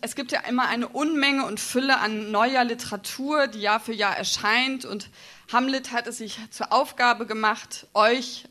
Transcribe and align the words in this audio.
es 0.00 0.14
gibt 0.14 0.32
ja 0.32 0.40
immer 0.40 0.68
eine 0.68 0.88
Unmenge 0.88 1.44
und 1.46 1.60
Fülle 1.60 1.98
an 1.98 2.30
neuer 2.30 2.64
Literatur, 2.64 3.46
die 3.46 3.60
Jahr 3.60 3.80
für 3.80 3.92
Jahr 3.92 4.16
erscheint. 4.16 4.84
Und 4.84 5.10
Hamlet 5.52 5.92
hat 5.92 6.06
es 6.06 6.18
sich 6.18 6.38
zur 6.50 6.72
Aufgabe 6.72 7.26
gemacht, 7.26 7.86
euch 7.94 8.44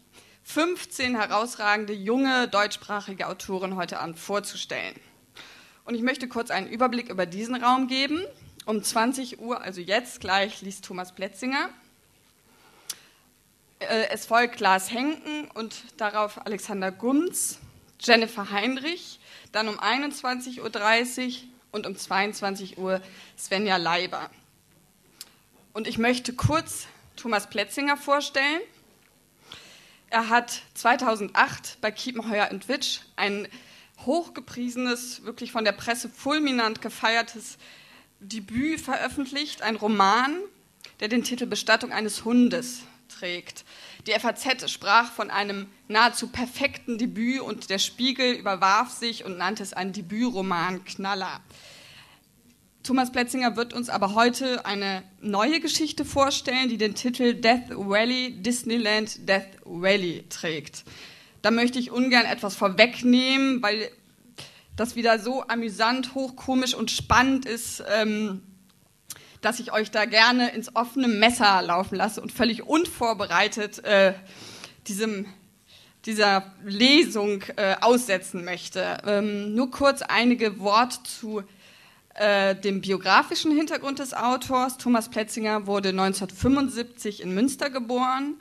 15 0.44 1.16
herausragende 1.16 1.94
junge 1.94 2.48
deutschsprachige 2.48 3.28
Autoren 3.28 3.76
heute 3.76 4.00
Abend 4.00 4.20
vorzustellen. 4.20 4.96
Und 5.86 5.96
ich 5.96 6.02
möchte 6.02 6.28
kurz 6.28 6.52
einen 6.52 6.68
Überblick 6.68 7.10
über 7.10 7.26
diesen 7.26 7.56
Raum 7.56 7.88
geben. 7.88 8.22
Um 8.66 8.84
20 8.84 9.40
Uhr, 9.40 9.62
also 9.62 9.80
jetzt 9.80 10.20
gleich, 10.20 10.62
liest 10.62 10.84
Thomas 10.84 11.14
Plätzinger. 11.14 11.70
Äh, 13.80 14.10
es 14.10 14.26
folgt 14.26 14.60
Lars 14.60 14.92
Henken 14.92 15.50
und 15.54 15.76
darauf 15.96 16.46
Alexander 16.46 16.92
Gunz, 16.92 17.60
Jennifer 18.00 18.52
Heinrich, 18.52 19.20
dann 19.52 19.68
um 19.68 19.80
21.30 19.80 20.60
Uhr 21.28 21.34
und 21.72 21.86
um 21.86 21.96
22 21.96 22.78
Uhr 22.78 23.02
Svenja 23.38 23.78
Leiber. 23.78 24.30
Und 25.74 25.88
ich 25.88 25.98
möchte 25.98 26.34
kurz 26.34 26.88
Thomas 27.16 27.50
Plätzinger 27.50 27.98
vorstellen. 27.98 28.62
Er 30.10 30.30
hat 30.30 30.62
2008 30.76 31.78
bei 31.82 31.92
Kiepenheuer 31.92 32.50
Witsch 32.68 33.02
ein 33.16 33.48
hochgepriesenes, 34.06 35.24
wirklich 35.24 35.52
von 35.52 35.66
der 35.66 35.72
Presse 35.72 36.10
fulminant 36.10 36.82
gefeiertes 36.82 37.58
Debüt 38.20 38.80
veröffentlicht, 38.80 39.62
ein 39.62 39.76
Roman, 39.76 40.38
der 41.00 41.08
den 41.08 41.24
Titel 41.24 41.46
Bestattung 41.46 41.92
eines 41.92 42.26
Hundes 42.26 42.82
trägt. 43.10 43.66
Die 44.06 44.12
FAZ 44.12 44.70
sprach 44.70 45.12
von 45.12 45.30
einem 45.30 45.68
nahezu 45.88 46.28
perfekten 46.28 46.98
Debüt 46.98 47.42
und 47.42 47.70
der 47.70 47.80
Spiegel 47.80 48.34
überwarf 48.34 48.92
sich 48.92 49.26
und 49.26 49.38
nannte 49.38 49.64
es 49.64 49.74
einen 49.74 49.94
Debütroman 49.94 50.86
Knaller. 50.86 51.42
Thomas 52.84 53.12
Plätzinger 53.12 53.58
wird 53.58 53.74
uns 53.74 53.90
aber 53.90 54.14
heute 54.14 54.66
eine 54.66 55.04
neue 55.20 55.60
Geschichte 55.60 56.06
vorstellen, 56.06 56.70
die 56.70 56.78
den 56.78 56.96
Titel 56.96 57.34
Death 57.34 57.70
Valley 57.72 58.42
Disneyland 58.42 59.28
Death 59.28 59.58
Valley 59.66 60.24
trägt. 60.30 60.86
Da 61.42 61.52
möchte 61.52 61.80
ich 61.80 61.92
ungern 61.92 62.26
etwas 62.26 62.56
vorwegnehmen, 62.56 63.62
weil 63.62 63.92
das 64.78 64.96
wieder 64.96 65.20
so 65.20 65.44
amüsant, 65.48 66.14
hochkomisch 66.16 66.76
und 66.76 66.92
spannend 66.92 67.46
ist, 67.46 67.84
ähm, 67.94 68.42
dass 69.42 69.60
ich 69.60 69.72
euch 69.72 69.92
da 69.92 70.06
gerne 70.06 70.52
ins 70.52 70.76
offene 70.76 71.08
Messer 71.08 71.62
laufen 71.62 71.96
lasse 71.96 72.22
und 72.22 72.32
völlig 72.32 72.64
unvorbereitet 72.64 73.84
äh, 73.84 74.14
diesem, 74.88 75.26
dieser 76.06 76.54
Lesung 76.64 77.44
äh, 77.56 77.76
aussetzen 77.82 78.44
möchte. 78.44 78.98
Ähm, 79.06 79.54
nur 79.54 79.72
kurz 79.72 80.02
einige 80.02 80.60
Worte 80.60 81.04
zu 81.04 81.44
äh, 82.16 82.56
dem 82.56 82.82
biografischen 82.82 83.56
Hintergrund 83.56 84.00
des 84.00 84.14
Autors. 84.14 84.78
Thomas 84.78 85.10
Plätzinger 85.10 85.68
wurde 85.68 85.90
1975 85.90 87.22
in 87.22 87.34
Münster 87.34 87.70
geboren, 87.70 88.36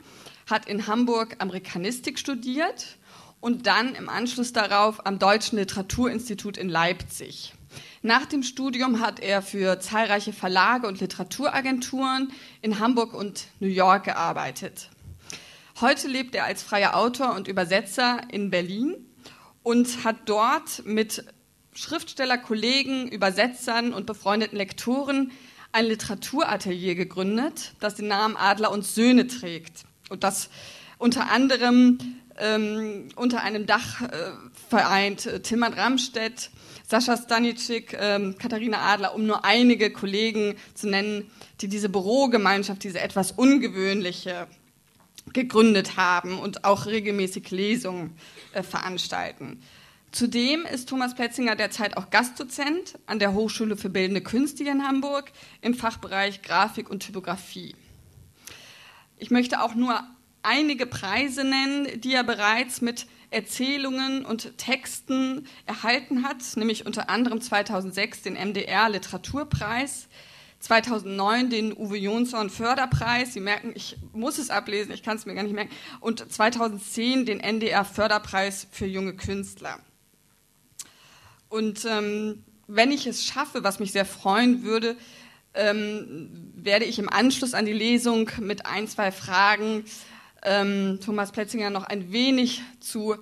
hat 0.49 0.67
in 0.67 0.87
Hamburg 0.87 1.35
Amerikanistik 1.39 2.17
studiert 2.17 2.97
und 3.39 3.67
dann 3.67 3.93
im 3.93 4.09
Anschluss 4.09 4.51
darauf 4.51 5.05
am 5.05 5.19
Deutschen 5.19 5.59
Literaturinstitut 5.59 6.57
in 6.57 6.69
Leipzig. 6.69 7.53
Nach 8.01 8.25
dem 8.25 8.43
Studium 8.43 8.99
hat 8.99 9.19
er 9.19 9.41
für 9.41 9.79
zahlreiche 9.79 10.33
Verlage 10.33 10.87
und 10.87 10.99
Literaturagenturen 10.99 12.31
in 12.61 12.79
Hamburg 12.79 13.13
und 13.13 13.47
New 13.59 13.67
York 13.67 14.05
gearbeitet. 14.05 14.89
Heute 15.81 16.07
lebt 16.07 16.33
er 16.35 16.45
als 16.45 16.63
freier 16.63 16.95
Autor 16.95 17.35
und 17.35 17.47
Übersetzer 17.47 18.21
in 18.31 18.49
Berlin 18.49 18.95
und 19.63 20.03
hat 20.03 20.17
dort 20.25 20.85
mit 20.85 21.23
Schriftstellerkollegen, 21.73 23.07
Übersetzern 23.07 23.93
und 23.93 24.05
befreundeten 24.05 24.57
Lektoren 24.57 25.31
ein 25.71 25.85
Literaturatelier 25.85 26.95
gegründet, 26.95 27.73
das 27.79 27.95
den 27.95 28.07
Namen 28.07 28.35
Adler 28.35 28.71
und 28.71 28.85
Söhne 28.85 29.27
trägt 29.27 29.83
und 30.09 30.23
das 30.23 30.49
unter 30.97 31.29
anderem 31.29 31.99
ähm, 32.39 33.09
unter 33.15 33.41
einem 33.41 33.65
Dach 33.65 34.01
äh, 34.01 34.31
vereint. 34.69 35.25
Äh, 35.25 35.41
Tilman 35.41 35.73
Ramstedt, 35.73 36.49
Sascha 36.87 37.17
Stanicic, 37.17 37.97
ähm, 37.99 38.37
Katharina 38.37 38.79
Adler, 38.79 39.15
um 39.15 39.25
nur 39.25 39.45
einige 39.45 39.91
Kollegen 39.91 40.55
zu 40.73 40.87
nennen, 40.87 41.29
die 41.61 41.67
diese 41.67 41.89
Bürogemeinschaft, 41.89 42.83
diese 42.83 42.99
etwas 42.99 43.31
ungewöhnliche 43.31 44.47
gegründet 45.33 45.97
haben 45.97 46.39
und 46.39 46.63
auch 46.63 46.85
regelmäßig 46.85 47.51
Lesungen 47.51 48.15
äh, 48.53 48.63
veranstalten. 48.63 49.61
Zudem 50.11 50.65
ist 50.65 50.87
Thomas 50.89 51.15
Plätzinger 51.15 51.55
derzeit 51.55 51.97
auch 51.97 52.09
Gastdozent 52.09 52.97
an 53.07 53.19
der 53.19 53.33
Hochschule 53.33 53.75
für 53.75 53.89
Bildende 53.89 54.21
Künste 54.21 54.63
in 54.63 54.87
Hamburg 54.87 55.31
im 55.61 55.73
Fachbereich 55.73 56.41
Grafik 56.41 56.89
und 56.89 57.01
Typografie. 57.01 57.75
Ich 59.17 59.31
möchte 59.31 59.61
auch 59.61 59.75
nur 59.75 60.01
einige 60.47 60.85
Preise 60.85 61.43
nennen, 61.43 61.99
die 61.99 62.13
er 62.13 62.23
bereits 62.23 62.81
mit 62.81 63.05
Erzählungen 63.29 64.25
und 64.25 64.57
Texten 64.57 65.45
erhalten 65.65 66.23
hat, 66.23 66.37
nämlich 66.55 66.85
unter 66.85 67.09
anderem 67.09 67.41
2006 67.41 68.21
den 68.21 68.35
MDR 68.35 68.87
Literaturpreis, 68.89 70.07
2009 70.59 71.49
den 71.49 71.73
Uwe 71.77 71.97
Jonsson 71.97 72.49
Förderpreis. 72.49 73.33
Sie 73.33 73.41
merken, 73.41 73.73
ich 73.75 73.97
muss 74.13 74.37
es 74.37 74.49
ablesen, 74.49 74.93
ich 74.93 75.03
kann 75.03 75.17
es 75.17 75.25
mir 75.25 75.35
gar 75.35 75.43
nicht 75.43 75.53
merken. 75.53 75.75
Und 75.99 76.31
2010 76.31 77.25
den 77.25 77.41
NDR 77.41 77.83
Förderpreis 77.83 78.67
für 78.71 78.85
junge 78.85 79.15
Künstler. 79.15 79.79
Und 81.49 81.85
ähm, 81.85 82.43
wenn 82.67 82.91
ich 82.91 83.05
es 83.05 83.25
schaffe, 83.25 83.63
was 83.63 83.79
mich 83.79 83.91
sehr 83.91 84.05
freuen 84.05 84.63
würde, 84.63 84.95
ähm, 85.53 86.53
werde 86.55 86.85
ich 86.85 86.99
im 86.99 87.09
Anschluss 87.09 87.53
an 87.53 87.65
die 87.65 87.73
Lesung 87.73 88.29
mit 88.39 88.65
ein, 88.65 88.87
zwei 88.87 89.11
Fragen 89.11 89.83
ähm, 90.43 90.99
Thomas 91.03 91.31
Plätzinger 91.31 91.69
noch 91.69 91.83
ein 91.83 92.11
wenig 92.11 92.61
zu 92.79 93.15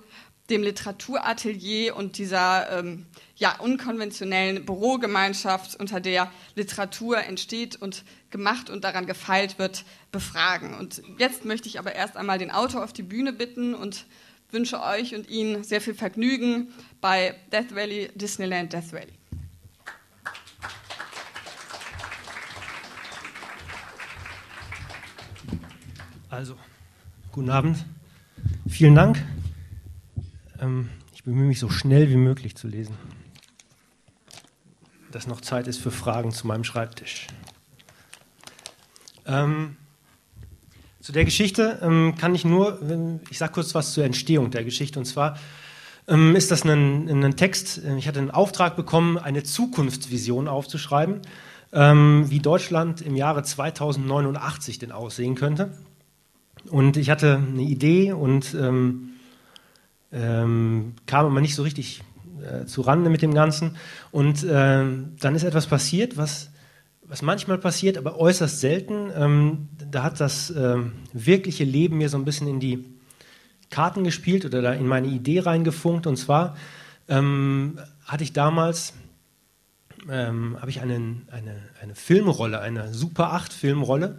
dem 0.50 0.62
Literaturatelier 0.62 1.96
und 1.96 2.18
dieser 2.18 2.78
ähm, 2.78 3.06
ja, 3.36 3.58
unkonventionellen 3.58 4.64
Bürogemeinschaft, 4.64 5.78
unter 5.78 6.00
der 6.00 6.30
Literatur 6.54 7.18
entsteht 7.18 7.76
und 7.76 8.04
gemacht 8.30 8.70
und 8.70 8.84
daran 8.84 9.06
gefeilt 9.06 9.58
wird, 9.58 9.84
befragen. 10.12 10.74
Und 10.74 11.02
jetzt 11.18 11.44
möchte 11.44 11.68
ich 11.68 11.78
aber 11.78 11.94
erst 11.94 12.16
einmal 12.16 12.38
den 12.38 12.50
Autor 12.50 12.84
auf 12.84 12.92
die 12.92 13.02
Bühne 13.02 13.32
bitten 13.32 13.74
und 13.74 14.06
wünsche 14.50 14.80
euch 14.82 15.14
und 15.14 15.28
Ihnen 15.28 15.64
sehr 15.64 15.80
viel 15.80 15.94
Vergnügen 15.94 16.72
bei 17.00 17.34
Death 17.52 17.74
Valley, 17.74 18.10
Disneyland 18.14 18.72
Death 18.72 18.92
Valley. 18.92 19.12
Also, 26.30 26.56
Guten 27.36 27.50
Abend. 27.50 27.84
Vielen 28.66 28.94
Dank. 28.94 29.22
Ähm, 30.58 30.88
ich 31.14 31.22
bemühe 31.22 31.44
mich 31.44 31.58
so 31.58 31.68
schnell 31.68 32.08
wie 32.08 32.16
möglich 32.16 32.56
zu 32.56 32.66
lesen, 32.66 32.96
dass 35.12 35.26
noch 35.26 35.42
Zeit 35.42 35.66
ist 35.66 35.76
für 35.76 35.90
Fragen 35.90 36.32
zu 36.32 36.46
meinem 36.46 36.64
Schreibtisch. 36.64 37.26
Ähm, 39.26 39.76
zu 41.02 41.12
der 41.12 41.26
Geschichte 41.26 41.78
ähm, 41.82 42.14
kann 42.16 42.34
ich 42.34 42.46
nur, 42.46 42.80
ich 43.28 43.36
sage 43.36 43.52
kurz 43.52 43.74
was 43.74 43.92
zur 43.92 44.06
Entstehung 44.06 44.50
der 44.50 44.64
Geschichte. 44.64 44.98
Und 44.98 45.04
zwar 45.04 45.38
ist 46.06 46.50
das 46.50 46.64
ein, 46.64 47.22
ein, 47.22 47.36
Text, 47.36 47.84
äh, 47.84 47.98
ich 47.98 48.08
hatte 48.08 48.20
einen 48.20 48.30
Auftrag 48.30 48.76
bekommen, 48.76 49.18
eine 49.18 49.42
Zukunftsvision 49.42 50.48
aufzuschreiben, 50.48 51.20
wie 51.70 52.38
Deutschland 52.38 53.02
im 53.02 53.16
Jahre 53.16 53.42
2089 53.42 54.78
denn 54.78 54.92
aussehen 54.92 55.34
könnte. 55.34 55.72
Und 56.70 56.96
ich 56.96 57.10
hatte 57.10 57.36
eine 57.36 57.62
Idee 57.62 58.12
und 58.12 58.54
ähm, 58.54 59.10
ähm, 60.12 60.94
kam 61.06 61.26
aber 61.26 61.40
nicht 61.40 61.54
so 61.54 61.62
richtig 61.62 62.02
äh, 62.42 62.66
zu 62.66 62.82
Rande 62.82 63.10
mit 63.10 63.22
dem 63.22 63.34
Ganzen. 63.34 63.76
Und 64.10 64.44
äh, 64.44 64.84
dann 65.20 65.34
ist 65.34 65.42
etwas 65.42 65.66
passiert, 65.66 66.16
was, 66.16 66.50
was 67.02 67.22
manchmal 67.22 67.58
passiert, 67.58 67.98
aber 67.98 68.18
äußerst 68.18 68.60
selten. 68.60 69.10
Ähm, 69.16 69.68
da 69.90 70.02
hat 70.02 70.20
das 70.20 70.50
äh, 70.50 70.78
wirkliche 71.12 71.64
Leben 71.64 71.98
mir 71.98 72.08
so 72.08 72.18
ein 72.18 72.24
bisschen 72.24 72.48
in 72.48 72.60
die 72.60 72.84
Karten 73.70 74.04
gespielt 74.04 74.44
oder 74.44 74.62
da 74.62 74.72
in 74.72 74.86
meine 74.86 75.08
Idee 75.08 75.40
reingefunkt. 75.40 76.06
Und 76.06 76.16
zwar 76.16 76.56
ähm, 77.08 77.78
hatte 78.04 78.24
ich 78.24 78.32
damals 78.32 78.94
ähm, 80.08 80.56
habe 80.60 80.70
ich 80.70 80.80
einen, 80.80 81.26
eine, 81.30 81.56
eine 81.82 81.94
Filmrolle, 81.94 82.60
eine 82.60 82.92
Super 82.92 83.32
8 83.32 83.52
Filmrolle 83.52 84.18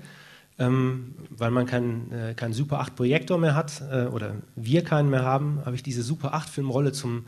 ähm, 0.60 1.16
weil 1.30 1.52
man 1.52 1.66
keinen 1.66 2.12
äh, 2.12 2.34
kein 2.36 2.54
Super 2.54 2.80
8 2.80 2.96
Projektor 2.96 3.38
mehr 3.38 3.56
hat 3.56 3.82
äh, 3.92 4.06
oder 4.06 4.36
wir 4.56 4.84
keinen 4.84 5.10
mehr 5.10 5.24
haben, 5.24 5.62
habe 5.66 5.76
ich 5.76 5.84
diese 5.84 6.04
Super 6.04 6.34
8 6.34 6.50
Filmrolle 6.50 6.92
zum, 6.92 7.26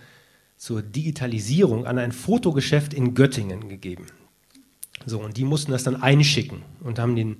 zur 0.57 0.81
Digitalisierung 0.81 1.85
an 1.85 1.99
ein 1.99 2.11
Fotogeschäft 2.11 2.93
in 2.93 3.13
Göttingen 3.13 3.69
gegeben. 3.69 4.07
So, 5.05 5.19
und 5.21 5.37
die 5.37 5.45
mussten 5.45 5.71
das 5.71 5.83
dann 5.83 6.01
einschicken 6.01 6.61
und 6.81 6.99
haben 6.99 7.15
den, 7.15 7.37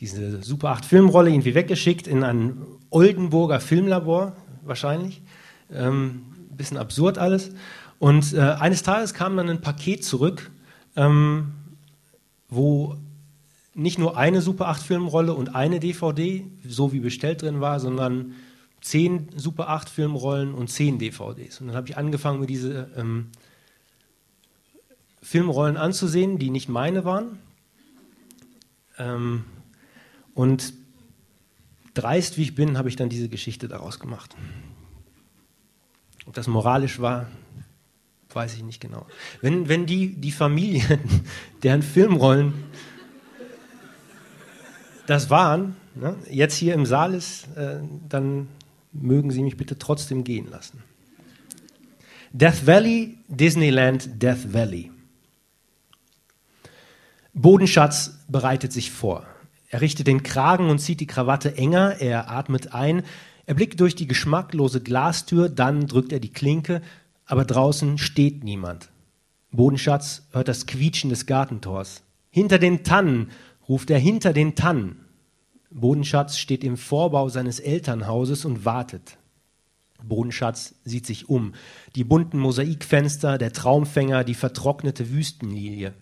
diese 0.00 0.42
Super 0.42 0.70
8 0.70 0.84
Filmrolle 0.84 1.30
irgendwie 1.30 1.54
weggeschickt 1.54 2.06
in 2.06 2.22
ein 2.24 2.58
Oldenburger 2.90 3.60
Filmlabor, 3.60 4.36
wahrscheinlich. 4.64 5.22
Ähm, 5.72 6.22
bisschen 6.50 6.76
absurd 6.76 7.18
alles. 7.18 7.50
Und 7.98 8.34
äh, 8.34 8.40
eines 8.40 8.82
Tages 8.82 9.14
kam 9.14 9.36
dann 9.36 9.48
ein 9.48 9.60
Paket 9.60 10.04
zurück, 10.04 10.50
ähm, 10.96 11.52
wo 12.48 12.96
nicht 13.74 13.98
nur 13.98 14.16
eine 14.16 14.42
Super 14.42 14.68
8 14.68 14.82
Filmrolle 14.82 15.34
und 15.34 15.54
eine 15.54 15.80
DVD, 15.80 16.44
so 16.66 16.92
wie 16.92 17.00
bestellt 17.00 17.42
drin 17.42 17.60
war, 17.60 17.80
sondern 17.80 18.34
zehn 18.80 19.28
Super 19.36 19.68
8 19.68 19.88
Filmrollen 19.88 20.54
und 20.54 20.68
zehn 20.68 20.98
DVDs. 20.98 21.60
Und 21.60 21.68
dann 21.68 21.76
habe 21.76 21.88
ich 21.88 21.96
angefangen, 21.96 22.40
mir 22.40 22.46
diese 22.46 22.90
ähm, 22.96 23.28
Filmrollen 25.22 25.76
anzusehen, 25.76 26.38
die 26.38 26.50
nicht 26.50 26.68
meine 26.68 27.04
waren. 27.04 27.38
Ähm, 28.98 29.44
und 30.34 30.74
dreist 31.94 32.36
wie 32.36 32.42
ich 32.42 32.54
bin, 32.54 32.76
habe 32.76 32.88
ich 32.88 32.96
dann 32.96 33.08
diese 33.08 33.28
Geschichte 33.28 33.68
daraus 33.68 34.00
gemacht. 34.00 34.34
Ob 36.26 36.34
das 36.34 36.46
moralisch 36.46 37.00
war, 37.00 37.28
weiß 38.30 38.54
ich 38.54 38.62
nicht 38.62 38.80
genau. 38.80 39.06
Wenn, 39.40 39.68
wenn 39.68 39.86
die, 39.86 40.14
die 40.14 40.32
Familie, 40.32 40.98
deren 41.62 41.82
Filmrollen 41.82 42.54
das 45.06 45.30
waren, 45.30 45.76
ne, 45.94 46.16
jetzt 46.30 46.56
hier 46.56 46.74
im 46.74 46.86
Saal 46.86 47.14
ist, 47.14 47.48
äh, 47.56 47.80
dann 48.08 48.48
mögen 48.92 49.30
Sie 49.30 49.42
mich 49.42 49.56
bitte 49.56 49.78
trotzdem 49.78 50.24
gehen 50.24 50.48
lassen. 50.50 50.82
Death 52.32 52.66
Valley, 52.66 53.18
Disneyland, 53.28 54.22
Death 54.22 54.52
Valley. 54.52 54.90
Bodenschatz 57.34 58.18
bereitet 58.28 58.72
sich 58.72 58.90
vor. 58.90 59.26
Er 59.68 59.80
richtet 59.80 60.06
den 60.06 60.22
Kragen 60.22 60.68
und 60.68 60.78
zieht 60.78 61.00
die 61.00 61.06
Krawatte 61.06 61.56
enger, 61.56 61.96
er 62.00 62.30
atmet 62.30 62.74
ein, 62.74 63.04
er 63.46 63.54
blickt 63.54 63.80
durch 63.80 63.94
die 63.94 64.06
geschmacklose 64.06 64.80
Glastür, 64.80 65.48
dann 65.48 65.86
drückt 65.86 66.12
er 66.12 66.20
die 66.20 66.32
Klinke, 66.32 66.82
aber 67.26 67.44
draußen 67.44 67.98
steht 67.98 68.44
niemand. 68.44 68.90
Bodenschatz 69.50 70.22
hört 70.32 70.48
das 70.48 70.66
Quietschen 70.66 71.10
des 71.10 71.26
Gartentors. 71.26 72.02
Hinter 72.30 72.58
den 72.58 72.84
Tannen, 72.84 73.30
ruft 73.68 73.90
er 73.90 73.98
hinter 73.98 74.32
den 74.32 74.54
Tannen. 74.54 75.04
Bodenschatz 75.70 76.36
steht 76.36 76.64
im 76.64 76.76
Vorbau 76.76 77.28
seines 77.28 77.58
Elternhauses 77.60 78.44
und 78.44 78.64
wartet. 78.64 79.16
Bodenschatz 80.02 80.74
sieht 80.84 81.06
sich 81.06 81.28
um. 81.28 81.54
Die 81.94 82.04
bunten 82.04 82.38
Mosaikfenster, 82.38 83.38
der 83.38 83.52
Traumfänger, 83.52 84.24
die 84.24 84.34
vertrocknete 84.34 85.10
Wüstenlilie. 85.10 85.94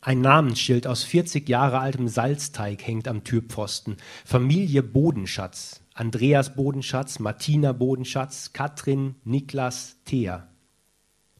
Ein 0.00 0.20
Namensschild 0.20 0.86
aus 0.86 1.02
40 1.02 1.48
Jahre 1.48 1.80
altem 1.80 2.08
Salzteig 2.08 2.86
hängt 2.86 3.08
am 3.08 3.24
Türpfosten. 3.24 3.96
Familie 4.24 4.82
Bodenschatz. 4.82 5.82
Andreas 5.92 6.54
Bodenschatz, 6.54 7.18
Martina 7.18 7.72
Bodenschatz, 7.72 8.54
Katrin, 8.54 9.16
Niklas, 9.24 9.96
Thea. 10.06 10.48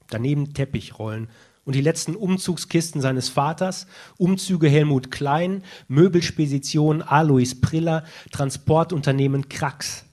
Daneben 0.08 0.52
Teppichrollen 0.52 1.28
und 1.64 1.74
die 1.74 1.80
letzten 1.80 2.16
Umzugskisten 2.16 3.00
seines 3.00 3.28
Vaters, 3.28 3.86
Umzüge 4.16 4.68
Helmut 4.68 5.10
Klein, 5.10 5.62
Möbelspedition 5.88 7.02
Alois 7.02 7.54
Priller, 7.60 8.04
Transportunternehmen 8.30 9.48
Krax. 9.48 10.04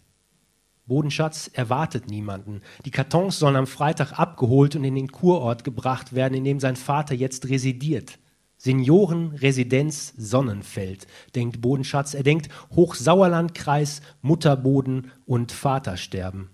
Bodenschatz 0.86 1.50
erwartet 1.54 2.10
niemanden. 2.10 2.62
Die 2.86 2.92
Kartons 2.92 3.40
sollen 3.40 3.58
am 3.58 3.68
Freitag 3.68 4.18
abgeholt 4.18 4.76
und 4.76 4.84
in 4.84 4.96
den 4.96 5.12
Kurort 5.12 5.64
gebracht 5.64 6.14
werden, 6.14 6.34
in 6.34 6.46
dem 6.46 6.60
sein 6.60 6.78
Vater 6.78 7.14
jetzt 7.14 7.50
residiert. 7.50 8.20
Seniorenresidenz 8.58 10.14
Sonnenfeld, 10.18 11.06
denkt 11.36 11.62
Bodenschatz. 11.62 12.14
Er 12.14 12.24
denkt 12.24 12.50
Hochsauerlandkreis, 12.76 14.02
Mutterboden 14.22 15.12
und 15.26 15.52
Vatersterben. 15.52 16.50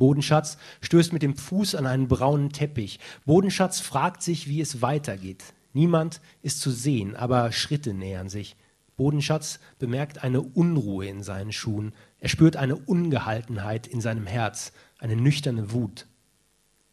Bodenschatz 0.00 0.56
stößt 0.80 1.12
mit 1.12 1.22
dem 1.22 1.36
Fuß 1.36 1.74
an 1.74 1.86
einen 1.86 2.08
braunen 2.08 2.50
Teppich. 2.50 2.98
Bodenschatz 3.26 3.80
fragt 3.80 4.22
sich, 4.22 4.48
wie 4.48 4.62
es 4.62 4.80
weitergeht. 4.80 5.44
Niemand 5.74 6.22
ist 6.42 6.60
zu 6.60 6.70
sehen, 6.70 7.14
aber 7.14 7.52
Schritte 7.52 7.92
nähern 7.92 8.30
sich. 8.30 8.56
Bodenschatz 8.96 9.60
bemerkt 9.78 10.24
eine 10.24 10.40
Unruhe 10.40 11.06
in 11.06 11.22
seinen 11.22 11.52
Schuhen. 11.52 11.92
Er 12.18 12.30
spürt 12.30 12.56
eine 12.56 12.76
Ungehaltenheit 12.76 13.86
in 13.86 14.00
seinem 14.00 14.26
Herz, 14.26 14.72
eine 14.98 15.16
nüchterne 15.16 15.72
Wut. 15.72 16.06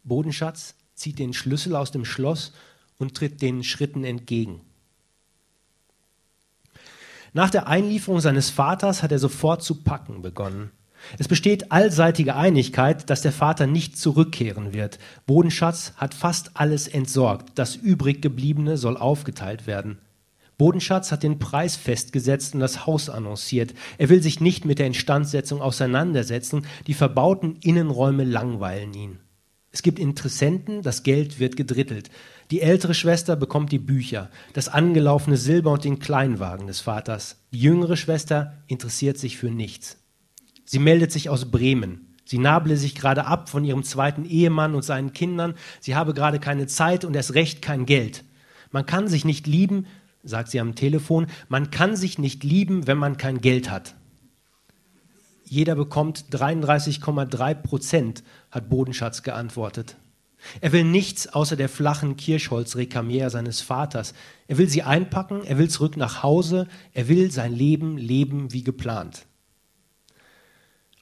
Bodenschatz 0.04 0.74
zieht 0.94 1.18
den 1.18 1.32
Schlüssel 1.32 1.76
aus 1.76 1.90
dem 1.90 2.04
Schloss 2.04 2.52
und 2.98 3.16
tritt 3.16 3.40
den 3.40 3.64
Schritten 3.64 4.04
entgegen. 4.04 4.60
Nach 7.32 7.48
der 7.48 7.68
Einlieferung 7.68 8.20
seines 8.20 8.50
Vaters 8.50 9.02
hat 9.02 9.12
er 9.12 9.18
sofort 9.18 9.62
zu 9.62 9.82
packen 9.82 10.20
begonnen. 10.20 10.72
Es 11.18 11.28
besteht 11.28 11.72
allseitige 11.72 12.36
Einigkeit, 12.36 13.08
dass 13.10 13.22
der 13.22 13.32
Vater 13.32 13.66
nicht 13.66 13.98
zurückkehren 13.98 14.72
wird. 14.72 14.98
Bodenschatz 15.26 15.92
hat 15.96 16.14
fast 16.14 16.52
alles 16.54 16.88
entsorgt. 16.88 17.50
Das 17.54 17.76
übrig 17.76 18.22
gebliebene 18.22 18.76
soll 18.76 18.96
aufgeteilt 18.96 19.66
werden. 19.66 19.98
Bodenschatz 20.58 21.12
hat 21.12 21.22
den 21.22 21.38
Preis 21.38 21.76
festgesetzt 21.76 22.54
und 22.54 22.60
das 22.60 22.84
Haus 22.84 23.08
annonciert. 23.08 23.74
Er 23.96 24.08
will 24.08 24.22
sich 24.22 24.40
nicht 24.40 24.64
mit 24.64 24.80
der 24.80 24.88
Instandsetzung 24.88 25.62
auseinandersetzen. 25.62 26.66
Die 26.88 26.94
verbauten 26.94 27.56
Innenräume 27.62 28.24
langweilen 28.24 28.92
ihn. 28.92 29.20
Es 29.70 29.82
gibt 29.82 30.00
Interessenten, 30.00 30.82
das 30.82 31.04
Geld 31.04 31.38
wird 31.38 31.56
gedrittelt. 31.56 32.10
Die 32.50 32.62
ältere 32.62 32.94
Schwester 32.94 33.36
bekommt 33.36 33.70
die 33.70 33.78
Bücher, 33.78 34.30
das 34.54 34.68
angelaufene 34.68 35.36
Silber 35.36 35.70
und 35.72 35.84
den 35.84 35.98
Kleinwagen 35.98 36.66
des 36.66 36.80
Vaters. 36.80 37.36
Die 37.52 37.60
jüngere 37.60 37.96
Schwester 37.96 38.54
interessiert 38.66 39.18
sich 39.18 39.36
für 39.36 39.50
nichts. 39.50 39.98
Sie 40.70 40.78
meldet 40.78 41.10
sich 41.10 41.30
aus 41.30 41.50
Bremen. 41.50 42.14
Sie 42.26 42.36
nable 42.36 42.76
sich 42.76 42.94
gerade 42.94 43.24
ab 43.24 43.48
von 43.48 43.64
ihrem 43.64 43.84
zweiten 43.84 44.26
Ehemann 44.26 44.74
und 44.74 44.82
seinen 44.82 45.14
Kindern. 45.14 45.54
Sie 45.80 45.94
habe 45.94 46.12
gerade 46.12 46.38
keine 46.38 46.66
Zeit 46.66 47.06
und 47.06 47.16
erst 47.16 47.32
recht 47.32 47.62
kein 47.62 47.86
Geld. 47.86 48.22
Man 48.70 48.84
kann 48.84 49.08
sich 49.08 49.24
nicht 49.24 49.46
lieben, 49.46 49.86
sagt 50.22 50.50
sie 50.50 50.60
am 50.60 50.74
Telefon, 50.74 51.28
man 51.48 51.70
kann 51.70 51.96
sich 51.96 52.18
nicht 52.18 52.44
lieben, 52.44 52.86
wenn 52.86 52.98
man 52.98 53.16
kein 53.16 53.40
Geld 53.40 53.70
hat. 53.70 53.94
Jeder 55.42 55.74
bekommt 55.74 56.26
33,3 56.32 57.54
Prozent, 57.54 58.22
hat 58.50 58.68
Bodenschatz 58.68 59.22
geantwortet. 59.22 59.96
Er 60.60 60.72
will 60.72 60.84
nichts 60.84 61.28
außer 61.28 61.56
der 61.56 61.70
flachen 61.70 62.16
Kirschholzrekamiere 62.18 63.30
seines 63.30 63.62
Vaters. 63.62 64.12
Er 64.48 64.58
will 64.58 64.68
sie 64.68 64.82
einpacken, 64.82 65.44
er 65.44 65.56
will 65.56 65.70
zurück 65.70 65.96
nach 65.96 66.22
Hause, 66.22 66.68
er 66.92 67.08
will 67.08 67.30
sein 67.30 67.54
Leben 67.54 67.96
leben 67.96 68.52
wie 68.52 68.62
geplant. 68.62 69.27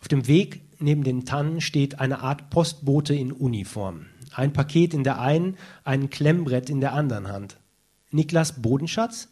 Auf 0.07 0.09
dem 0.09 0.29
Weg 0.29 0.63
neben 0.79 1.03
den 1.03 1.25
Tannen 1.25 1.61
steht 1.61 1.99
eine 1.99 2.21
Art 2.21 2.49
Postbote 2.49 3.13
in 3.13 3.33
Uniform. 3.33 4.07
Ein 4.33 4.53
Paket 4.53 4.95
in 4.95 5.03
der 5.03 5.21
einen, 5.21 5.57
ein 5.83 6.11
Klemmbrett 6.11 6.71
in 6.71 6.81
der 6.81 6.93
anderen 6.93 7.27
Hand. 7.27 7.57
Niklas 8.13 8.63
Bodenschatz? 8.63 9.27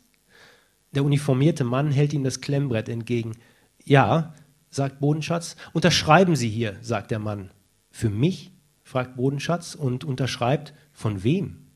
Der 0.90 1.04
uniformierte 1.04 1.62
Mann 1.62 1.92
hält 1.92 2.12
ihm 2.12 2.24
das 2.24 2.40
Klemmbrett 2.40 2.88
entgegen. 2.88 3.36
Ja, 3.84 4.34
sagt 4.68 4.98
Bodenschatz. 4.98 5.54
Unterschreiben 5.72 6.34
Sie 6.34 6.48
hier, 6.48 6.76
sagt 6.80 7.12
der 7.12 7.20
Mann. 7.20 7.52
Für 7.92 8.10
mich? 8.10 8.50
fragt 8.82 9.14
Bodenschatz 9.14 9.76
und 9.76 10.02
unterschreibt. 10.02 10.74
Von 10.92 11.22
wem? 11.22 11.68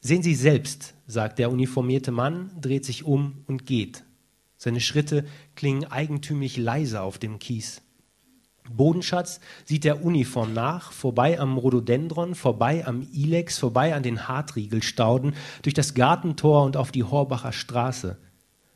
Sehen 0.00 0.22
Sie 0.22 0.34
selbst, 0.34 0.92
sagt 1.06 1.38
der 1.38 1.50
uniformierte 1.50 2.12
Mann, 2.12 2.50
dreht 2.60 2.84
sich 2.84 3.02
um 3.02 3.44
und 3.46 3.64
geht. 3.64 4.04
Seine 4.58 4.82
Schritte 4.82 5.24
klingen 5.54 5.86
eigentümlich 5.86 6.58
leise 6.58 7.00
auf 7.00 7.16
dem 7.16 7.38
Kies. 7.38 7.80
Bodenschatz 8.70 9.40
sieht 9.64 9.84
der 9.84 10.04
Uniform 10.04 10.52
nach, 10.52 10.92
vorbei 10.92 11.38
am 11.38 11.58
Rhododendron, 11.58 12.34
vorbei 12.34 12.86
am 12.86 13.02
Ilex, 13.12 13.58
vorbei 13.58 13.94
an 13.94 14.02
den 14.02 14.28
Hartriegelstauden, 14.28 15.34
durch 15.62 15.74
das 15.74 15.94
Gartentor 15.94 16.64
und 16.64 16.76
auf 16.76 16.92
die 16.92 17.04
Horbacher 17.04 17.52
Straße. 17.52 18.16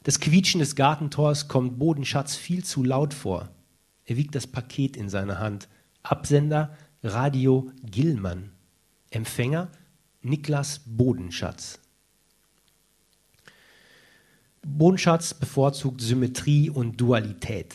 Das 0.03 0.21
Quietschen 0.21 0.61
des 0.61 0.77
Gartentors 0.77 1.49
kommt 1.49 1.79
Bodenschatz 1.79 2.35
viel 2.35 2.65
zu 2.65 2.83
laut 2.83 3.13
vor. 3.13 3.49
Er 4.05 4.17
wiegt 4.17 4.35
das 4.35 4.47
Paket 4.47 4.97
in 4.97 5.09
seiner 5.09 5.39
Hand. 5.39 5.69
Absender 6.03 6.77
Radio 7.03 7.71
Gillmann. 7.85 8.51
Empfänger 9.11 9.69
Niklas 10.23 10.81
Bodenschatz. 10.87 11.79
Bodenschatz 14.67 15.33
bevorzugt 15.33 16.01
Symmetrie 16.01 16.71
und 16.71 17.01
Dualität. 17.01 17.75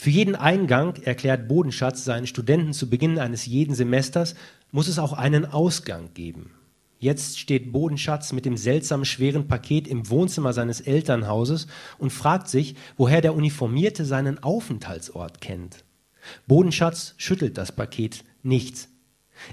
Für 0.00 0.08
jeden 0.08 0.34
Eingang, 0.34 0.96
erklärt 1.02 1.46
Bodenschatz 1.46 2.06
seinen 2.06 2.26
Studenten 2.26 2.72
zu 2.72 2.88
Beginn 2.88 3.18
eines 3.18 3.44
jeden 3.44 3.74
Semesters, 3.74 4.34
muss 4.70 4.88
es 4.88 4.98
auch 4.98 5.12
einen 5.12 5.44
Ausgang 5.44 6.14
geben. 6.14 6.52
Jetzt 6.98 7.38
steht 7.38 7.70
Bodenschatz 7.70 8.32
mit 8.32 8.46
dem 8.46 8.56
seltsam 8.56 9.04
schweren 9.04 9.46
Paket 9.46 9.86
im 9.86 10.08
Wohnzimmer 10.08 10.54
seines 10.54 10.80
Elternhauses 10.80 11.66
und 11.98 12.14
fragt 12.14 12.48
sich, 12.48 12.76
woher 12.96 13.20
der 13.20 13.34
Uniformierte 13.34 14.06
seinen 14.06 14.42
Aufenthaltsort 14.42 15.42
kennt. 15.42 15.84
Bodenschatz 16.46 17.12
schüttelt 17.18 17.58
das 17.58 17.70
Paket. 17.70 18.24
Nichts. 18.42 18.88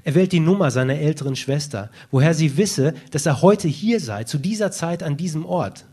Er 0.06 0.16
wählt 0.16 0.32
die 0.32 0.40
Nummer 0.40 0.72
seiner 0.72 0.96
älteren 0.96 1.36
Schwester, 1.36 1.92
woher 2.10 2.34
sie 2.34 2.56
wisse, 2.56 2.94
dass 3.12 3.26
er 3.26 3.42
heute 3.42 3.68
hier 3.68 4.00
sei, 4.00 4.24
zu 4.24 4.38
dieser 4.38 4.72
Zeit 4.72 5.04
an 5.04 5.18
diesem 5.18 5.46
Ort. 5.46 5.84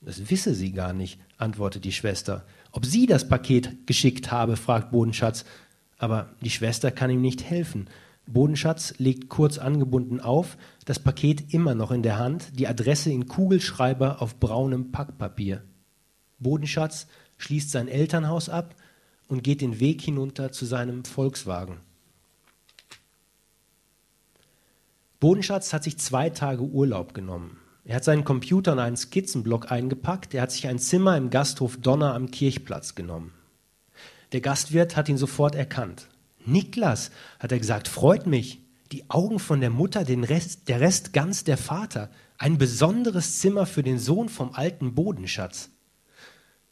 Das 0.00 0.30
wisse 0.30 0.54
sie 0.54 0.70
gar 0.70 0.92
nicht, 0.92 1.18
antwortet 1.38 1.84
die 1.84 1.90
Schwester. 1.90 2.44
Ob 2.76 2.84
sie 2.84 3.06
das 3.06 3.26
Paket 3.26 3.86
geschickt 3.86 4.30
habe, 4.30 4.58
fragt 4.58 4.90
Bodenschatz. 4.90 5.46
Aber 5.96 6.28
die 6.42 6.50
Schwester 6.50 6.90
kann 6.90 7.08
ihm 7.08 7.22
nicht 7.22 7.42
helfen. 7.42 7.88
Bodenschatz 8.26 8.92
legt 8.98 9.30
kurz 9.30 9.56
angebunden 9.56 10.20
auf, 10.20 10.58
das 10.84 10.98
Paket 10.98 11.54
immer 11.54 11.74
noch 11.74 11.90
in 11.90 12.02
der 12.02 12.18
Hand, 12.18 12.58
die 12.58 12.68
Adresse 12.68 13.10
in 13.10 13.28
Kugelschreiber 13.28 14.20
auf 14.20 14.38
braunem 14.38 14.92
Packpapier. 14.92 15.62
Bodenschatz 16.38 17.06
schließt 17.38 17.70
sein 17.70 17.88
Elternhaus 17.88 18.50
ab 18.50 18.74
und 19.26 19.42
geht 19.42 19.62
den 19.62 19.80
Weg 19.80 20.02
hinunter 20.02 20.52
zu 20.52 20.66
seinem 20.66 21.06
Volkswagen. 21.06 21.78
Bodenschatz 25.18 25.72
hat 25.72 25.82
sich 25.82 25.96
zwei 25.96 26.28
Tage 26.28 26.62
Urlaub 26.62 27.14
genommen. 27.14 27.56
Er 27.88 27.96
hat 27.96 28.04
seinen 28.04 28.24
Computer 28.24 28.72
in 28.72 28.80
einen 28.80 28.96
Skizzenblock 28.96 29.70
eingepackt, 29.70 30.34
er 30.34 30.42
hat 30.42 30.50
sich 30.50 30.66
ein 30.66 30.80
Zimmer 30.80 31.16
im 31.16 31.30
Gasthof 31.30 31.76
Donner 31.76 32.14
am 32.14 32.32
Kirchplatz 32.32 32.96
genommen. 32.96 33.32
Der 34.32 34.40
Gastwirt 34.40 34.96
hat 34.96 35.08
ihn 35.08 35.18
sofort 35.18 35.54
erkannt. 35.54 36.08
Niklas, 36.44 37.12
hat 37.38 37.52
er 37.52 37.60
gesagt, 37.60 37.86
freut 37.86 38.26
mich. 38.26 38.60
Die 38.90 39.08
Augen 39.08 39.38
von 39.38 39.60
der 39.60 39.70
Mutter, 39.70 40.02
den 40.02 40.24
Rest, 40.24 40.68
der 40.68 40.80
Rest 40.80 41.12
ganz 41.12 41.44
der 41.44 41.56
Vater. 41.56 42.10
Ein 42.38 42.58
besonderes 42.58 43.38
Zimmer 43.38 43.66
für 43.66 43.84
den 43.84 44.00
Sohn 44.00 44.28
vom 44.28 44.52
alten 44.52 44.94
Bodenschatz. 44.94 45.70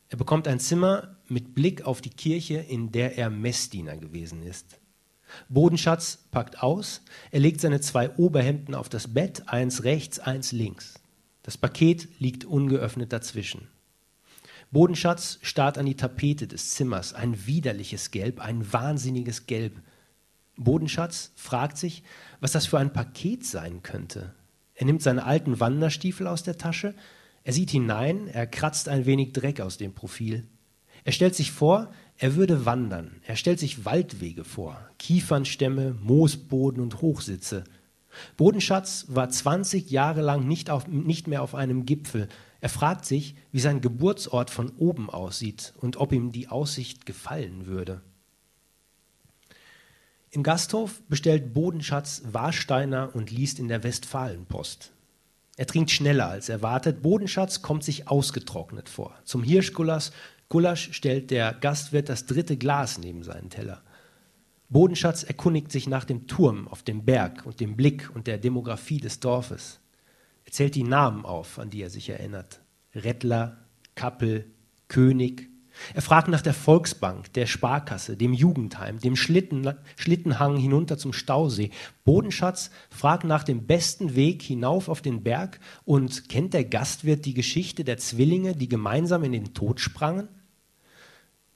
Er 0.08 0.18
bekommt 0.18 0.48
ein 0.48 0.58
Zimmer 0.58 1.16
mit 1.28 1.54
Blick 1.54 1.86
auf 1.86 2.00
die 2.00 2.10
Kirche, 2.10 2.56
in 2.56 2.90
der 2.90 3.18
er 3.18 3.30
Messdiener 3.30 3.96
gewesen 3.96 4.42
ist. 4.42 4.78
Bodenschatz 5.48 6.18
packt 6.32 6.62
aus, 6.62 7.02
er 7.30 7.40
legt 7.40 7.60
seine 7.60 7.80
zwei 7.80 8.10
Oberhemden 8.16 8.74
auf 8.74 8.88
das 8.88 9.14
Bett, 9.14 9.44
eins 9.46 9.84
rechts, 9.84 10.18
eins 10.18 10.52
links. 10.52 10.94
Das 11.44 11.56
Paket 11.56 12.08
liegt 12.18 12.44
ungeöffnet 12.44 13.12
dazwischen. 13.12 13.68
Bodenschatz 14.72 15.38
starrt 15.42 15.78
an 15.78 15.86
die 15.86 15.94
Tapete 15.94 16.48
des 16.48 16.70
Zimmers, 16.70 17.14
ein 17.14 17.46
widerliches 17.46 18.10
Gelb, 18.10 18.40
ein 18.40 18.72
wahnsinniges 18.72 19.46
Gelb. 19.46 19.80
Bodenschatz 20.56 21.30
fragt 21.36 21.78
sich, 21.78 22.02
was 22.40 22.52
das 22.52 22.66
für 22.66 22.78
ein 22.78 22.92
Paket 22.92 23.44
sein 23.46 23.82
könnte. 23.82 24.34
Er 24.74 24.86
nimmt 24.86 25.02
seine 25.02 25.24
alten 25.24 25.60
Wanderstiefel 25.60 26.26
aus 26.26 26.42
der 26.42 26.58
Tasche, 26.58 26.94
er 27.44 27.52
sieht 27.52 27.70
hinein, 27.70 28.26
er 28.26 28.46
kratzt 28.46 28.88
ein 28.88 29.04
wenig 29.04 29.32
Dreck 29.32 29.60
aus 29.60 29.76
dem 29.76 29.92
Profil. 29.92 30.46
Er 31.04 31.12
stellt 31.12 31.34
sich 31.34 31.52
vor, 31.52 31.92
er 32.16 32.36
würde 32.36 32.64
wandern. 32.64 33.20
Er 33.26 33.36
stellt 33.36 33.58
sich 33.58 33.84
Waldwege 33.84 34.44
vor, 34.44 34.80
Kiefernstämme, 34.98 35.94
Moosboden 36.02 36.82
und 36.82 37.02
Hochsitze. 37.02 37.64
Bodenschatz 38.36 39.06
war 39.08 39.28
20 39.28 39.90
Jahre 39.90 40.20
lang 40.20 40.46
nicht, 40.46 40.70
auf, 40.70 40.86
nicht 40.86 41.28
mehr 41.28 41.42
auf 41.42 41.54
einem 41.54 41.86
Gipfel. 41.86 42.28
Er 42.60 42.68
fragt 42.68 43.04
sich, 43.04 43.36
wie 43.52 43.60
sein 43.60 43.80
Geburtsort 43.80 44.50
von 44.50 44.70
oben 44.76 45.10
aussieht 45.10 45.74
und 45.80 45.96
ob 45.96 46.12
ihm 46.12 46.32
die 46.32 46.48
Aussicht 46.48 47.06
gefallen 47.06 47.66
würde. 47.66 48.00
Im 50.30 50.42
Gasthof 50.42 51.02
bestellt 51.08 51.54
Bodenschatz 51.54 52.22
Warsteiner 52.24 53.10
und 53.14 53.30
liest 53.30 53.58
in 53.58 53.68
der 53.68 53.84
Westfalenpost. 53.84 54.90
Er 55.56 55.66
trinkt 55.66 55.92
schneller 55.92 56.28
als 56.28 56.48
erwartet. 56.48 57.02
Bodenschatz 57.02 57.62
kommt 57.62 57.84
sich 57.84 58.08
ausgetrocknet 58.08 58.88
vor. 58.88 59.14
Zum 59.24 59.44
Hirschgulasch 59.44 60.10
Gulasch 60.48 60.92
stellt 60.92 61.30
der 61.30 61.52
Gastwirt 61.52 62.08
das 62.08 62.26
dritte 62.26 62.56
Glas 62.56 62.98
neben 62.98 63.22
seinen 63.22 63.50
Teller. 63.50 63.82
Bodenschatz 64.74 65.22
erkundigt 65.22 65.70
sich 65.70 65.86
nach 65.86 66.04
dem 66.04 66.26
Turm 66.26 66.66
auf 66.66 66.82
dem 66.82 67.04
Berg 67.04 67.46
und 67.46 67.60
dem 67.60 67.76
Blick 67.76 68.10
und 68.12 68.26
der 68.26 68.38
Demografie 68.38 68.98
des 68.98 69.20
Dorfes. 69.20 69.78
Er 70.44 70.50
zählt 70.50 70.74
die 70.74 70.82
Namen 70.82 71.24
auf, 71.24 71.60
an 71.60 71.70
die 71.70 71.80
er 71.80 71.90
sich 71.90 72.10
erinnert. 72.10 72.60
Rettler, 72.92 73.56
Kappel, 73.94 74.50
König, 74.88 75.48
er 75.94 76.02
fragt 76.02 76.26
nach 76.26 76.40
der 76.40 76.54
Volksbank, 76.54 77.32
der 77.34 77.46
Sparkasse, 77.46 78.16
dem 78.16 78.32
Jugendheim, 78.32 78.98
dem 78.98 79.14
Schlitten, 79.14 79.74
Schlittenhang 79.94 80.56
hinunter 80.56 80.98
zum 80.98 81.12
Stausee. 81.12 81.70
Bodenschatz 82.04 82.70
fragt 82.90 83.22
nach 83.22 83.44
dem 83.44 83.68
besten 83.68 84.16
Weg 84.16 84.42
hinauf 84.42 84.88
auf 84.88 85.02
den 85.02 85.22
Berg 85.22 85.60
und 85.84 86.28
kennt 86.28 86.52
der 86.52 86.64
Gastwirt 86.64 87.26
die 87.26 87.34
Geschichte 87.34 87.84
der 87.84 87.98
Zwillinge, 87.98 88.56
die 88.56 88.68
gemeinsam 88.68 89.22
in 89.22 89.32
den 89.32 89.54
Tod 89.54 89.78
sprangen? 89.78 90.28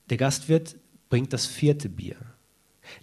Der 0.09 0.19
Gastwirt 0.19 0.77
bringt 1.09 1.33
das 1.33 1.47
vierte 1.47 1.89
Bier. 1.89 2.17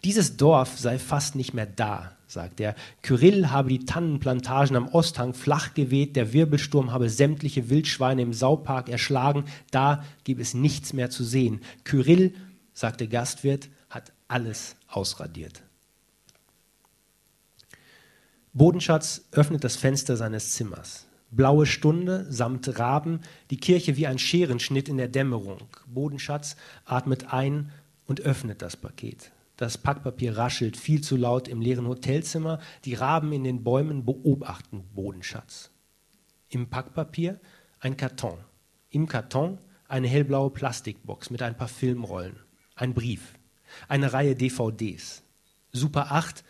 Dieses 0.04 0.38
Dorf 0.38 0.78
sei 0.78 1.00
fast 1.00 1.36
nicht 1.36 1.54
mehr 1.54 1.66
da, 1.66 2.12
sagt 2.28 2.60
er. 2.60 2.76
Kyrill 3.02 3.50
habe 3.50 3.70
die 3.70 3.86
Tannenplantagen 3.86 4.76
am 4.76 4.88
Osthang 4.88 5.34
flach 5.34 5.74
geweht, 5.74 6.16
der 6.16 6.34
Wirbelsturm 6.34 6.92
habe 6.92 7.10
sämtliche 7.10 7.70
Wildschweine 7.70 8.22
im 8.22 8.34
Saupark 8.34 8.90
erschlagen, 8.90 9.46
da 9.72 10.04
gebe 10.24 10.42
es 10.42 10.54
nichts 10.54 10.94
mehr 10.94 11.10
zu 11.10 11.24
sehen. 11.24 11.62
Kyrill, 11.84 12.34
sagt 12.74 13.00
der 13.00 13.08
Gastwirt, 13.08 13.70
hat 13.90 14.12
alles 14.28 14.76
ausradiert. 14.88 15.62
Bodenschatz 18.54 19.26
öffnet 19.32 19.64
das 19.64 19.76
Fenster 19.76 20.16
seines 20.16 20.54
Zimmers. 20.54 21.08
Blaue 21.32 21.66
Stunde 21.66 22.26
samt 22.30 22.80
Raben, 22.80 23.20
die 23.50 23.58
Kirche 23.58 23.98
wie 23.98 24.08
ein 24.08 24.20
Scherenschnitt 24.20 24.88
in 24.88 24.96
der 24.96 25.10
Dämmerung. 25.10 25.68
Bodenschatz 25.88 26.56
atmet 26.86 27.34
ein 27.34 27.72
und 28.06 28.22
öffnet 28.22 28.62
das 28.62 28.78
Paket. 28.78 29.32
Das 29.58 29.78
Packpapier 29.78 30.38
raschelt 30.38 30.76
viel 30.76 31.02
zu 31.02 31.16
laut 31.16 31.48
im 31.48 31.62
leeren 31.62 31.88
Hotelzimmer. 31.88 32.60
Die 32.84 32.94
Raben 32.94 33.32
in 33.32 33.44
den 33.44 33.64
Bäumen 33.64 34.06
beobachten 34.06 34.84
Bodenschatz. 34.94 35.72
Im 36.50 36.70
Packpapier 36.70 37.40
ein 37.80 37.96
Karton. 37.96 38.38
Im 38.90 39.08
Karton 39.08 39.60
eine 39.88 40.08
hellblaue 40.08 40.50
Plastikbox 40.50 41.30
mit 41.30 41.42
ein 41.42 41.56
paar 41.56 41.68
Filmrollen. 41.68 42.38
Ein 42.76 42.94
Brief. 42.94 43.36
Eine 43.88 44.12
Reihe 44.14 44.36
DVDs. 44.36 45.24
Super 45.72 46.12
8, 46.12 46.44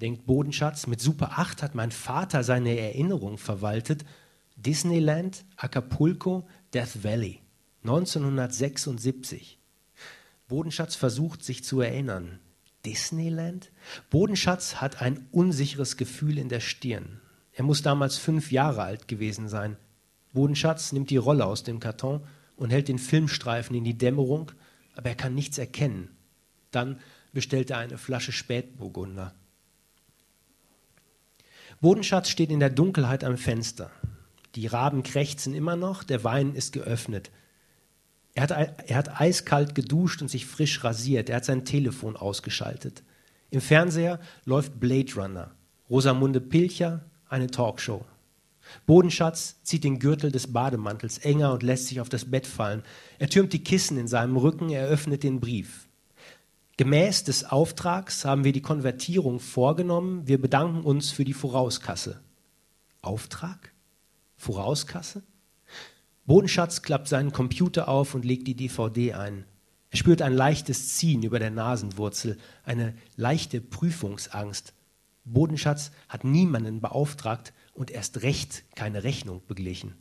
denkt 0.00 0.26
Bodenschatz, 0.26 0.86
mit 0.86 1.00
Super 1.00 1.38
8 1.38 1.62
hat 1.62 1.74
mein 1.74 1.90
Vater 1.90 2.44
seine 2.44 2.78
Erinnerung 2.78 3.38
verwaltet. 3.38 4.04
Disneyland, 4.56 5.44
Acapulco, 5.56 6.48
Death 6.74 7.04
Valley. 7.04 7.40
1976. 7.82 9.58
Bodenschatz 10.48 10.96
versucht, 10.96 11.44
sich 11.44 11.62
zu 11.62 11.80
erinnern. 11.80 12.40
Disneyland? 12.84 13.70
Bodenschatz 14.10 14.76
hat 14.76 15.02
ein 15.02 15.26
unsicheres 15.30 15.96
Gefühl 15.96 16.38
in 16.38 16.48
der 16.48 16.60
Stirn. 16.60 17.20
Er 17.52 17.64
muss 17.64 17.82
damals 17.82 18.18
fünf 18.18 18.52
Jahre 18.52 18.82
alt 18.82 19.08
gewesen 19.08 19.48
sein. 19.48 19.76
Bodenschatz 20.32 20.92
nimmt 20.92 21.10
die 21.10 21.16
Rolle 21.16 21.44
aus 21.44 21.64
dem 21.64 21.80
Karton 21.80 22.20
und 22.56 22.70
hält 22.70 22.88
den 22.88 22.98
Filmstreifen 22.98 23.74
in 23.74 23.84
die 23.84 23.98
Dämmerung, 23.98 24.52
aber 24.94 25.10
er 25.10 25.16
kann 25.16 25.34
nichts 25.34 25.58
erkennen. 25.58 26.16
Dann 26.70 27.00
bestellt 27.32 27.70
er 27.70 27.78
eine 27.78 27.98
Flasche 27.98 28.32
Spätburgunder. 28.32 29.34
Bodenschatz 31.80 32.28
steht 32.28 32.50
in 32.50 32.60
der 32.60 32.70
Dunkelheit 32.70 33.22
am 33.22 33.36
Fenster. 33.36 33.90
Die 34.54 34.66
Raben 34.66 35.02
krächzen 35.02 35.54
immer 35.54 35.76
noch, 35.76 36.02
der 36.02 36.24
Wein 36.24 36.54
ist 36.54 36.72
geöffnet. 36.72 37.30
Er 38.34 38.42
hat, 38.42 38.50
er 38.50 38.96
hat 38.96 39.20
eiskalt 39.20 39.74
geduscht 39.74 40.22
und 40.22 40.28
sich 40.28 40.46
frisch 40.46 40.84
rasiert. 40.84 41.28
Er 41.28 41.36
hat 41.36 41.44
sein 41.44 41.64
Telefon 41.64 42.16
ausgeschaltet. 42.16 43.02
Im 43.50 43.60
Fernseher 43.60 44.20
läuft 44.44 44.78
Blade 44.78 45.14
Runner. 45.16 45.50
Rosamunde 45.90 46.40
Pilcher, 46.40 47.04
eine 47.28 47.48
Talkshow. 47.48 48.04
Bodenschatz 48.86 49.62
zieht 49.62 49.84
den 49.84 49.98
Gürtel 49.98 50.30
des 50.30 50.52
Bademantels 50.52 51.18
enger 51.18 51.52
und 51.52 51.62
lässt 51.62 51.86
sich 51.86 52.00
auf 52.00 52.08
das 52.08 52.30
Bett 52.30 52.46
fallen. 52.46 52.82
Er 53.18 53.28
türmt 53.28 53.52
die 53.52 53.64
Kissen 53.64 53.96
in 53.98 54.08
seinem 54.08 54.36
Rücken, 54.36 54.68
er 54.68 54.86
öffnet 54.86 55.22
den 55.22 55.40
Brief. 55.40 55.88
Gemäß 56.76 57.24
des 57.24 57.44
Auftrags 57.44 58.24
haben 58.24 58.44
wir 58.44 58.52
die 58.52 58.62
Konvertierung 58.62 59.40
vorgenommen. 59.40 60.28
Wir 60.28 60.40
bedanken 60.40 60.82
uns 60.82 61.10
für 61.10 61.24
die 61.24 61.32
Vorauskasse. 61.32 62.20
Auftrag? 63.02 63.72
Vorauskasse? 64.36 65.22
Bodenschatz 66.28 66.82
klappt 66.82 67.08
seinen 67.08 67.32
Computer 67.32 67.88
auf 67.88 68.14
und 68.14 68.22
legt 68.22 68.46
die 68.46 68.54
DVD 68.54 69.14
ein. 69.14 69.46
Er 69.88 69.96
spürt 69.96 70.20
ein 70.20 70.34
leichtes 70.34 70.94
Ziehen 70.94 71.22
über 71.22 71.38
der 71.38 71.50
Nasenwurzel, 71.50 72.36
eine 72.64 72.92
leichte 73.16 73.62
Prüfungsangst. 73.62 74.74
Bodenschatz 75.24 75.90
hat 76.06 76.24
niemanden 76.24 76.82
beauftragt 76.82 77.54
und 77.72 77.90
erst 77.90 78.20
recht 78.20 78.64
keine 78.76 79.04
Rechnung 79.04 79.40
beglichen. 79.48 79.94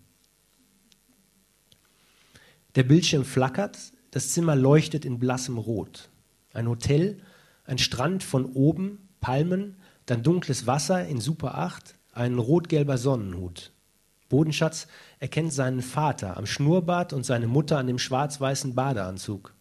Der 2.75 2.84
Bildschirm 2.84 3.24
flackert, 3.24 3.77
das 4.12 4.31
Zimmer 4.31 4.57
leuchtet 4.57 5.05
in 5.05 5.19
blassem 5.19 5.57
Rot. 5.57 6.10
Ein 6.51 6.67
Hotel, 6.67 7.22
ein 7.63 7.77
Strand 7.77 8.22
von 8.22 8.48
oben, 8.48 9.07
Palmen, 9.22 9.77
dann 10.05 10.24
dunkles 10.24 10.67
Wasser 10.67 11.07
in 11.07 11.22
Super 11.22 11.57
8, 11.57 11.96
ein 12.12 12.38
rot-gelber 12.38 12.98
Sonnenhut. 12.98 13.72
Bodenschatz 14.29 14.88
erkennt 15.19 15.53
seinen 15.53 15.81
Vater 15.81 16.38
am 16.38 16.46
Schnurrbart 16.46 17.13
und 17.13 17.25
seine 17.25 17.48
Mutter 17.48 17.77
an 17.77 17.88
dem 17.88 18.00
schwarz-weißen 18.00 18.75
Badeanzug. 18.75 19.53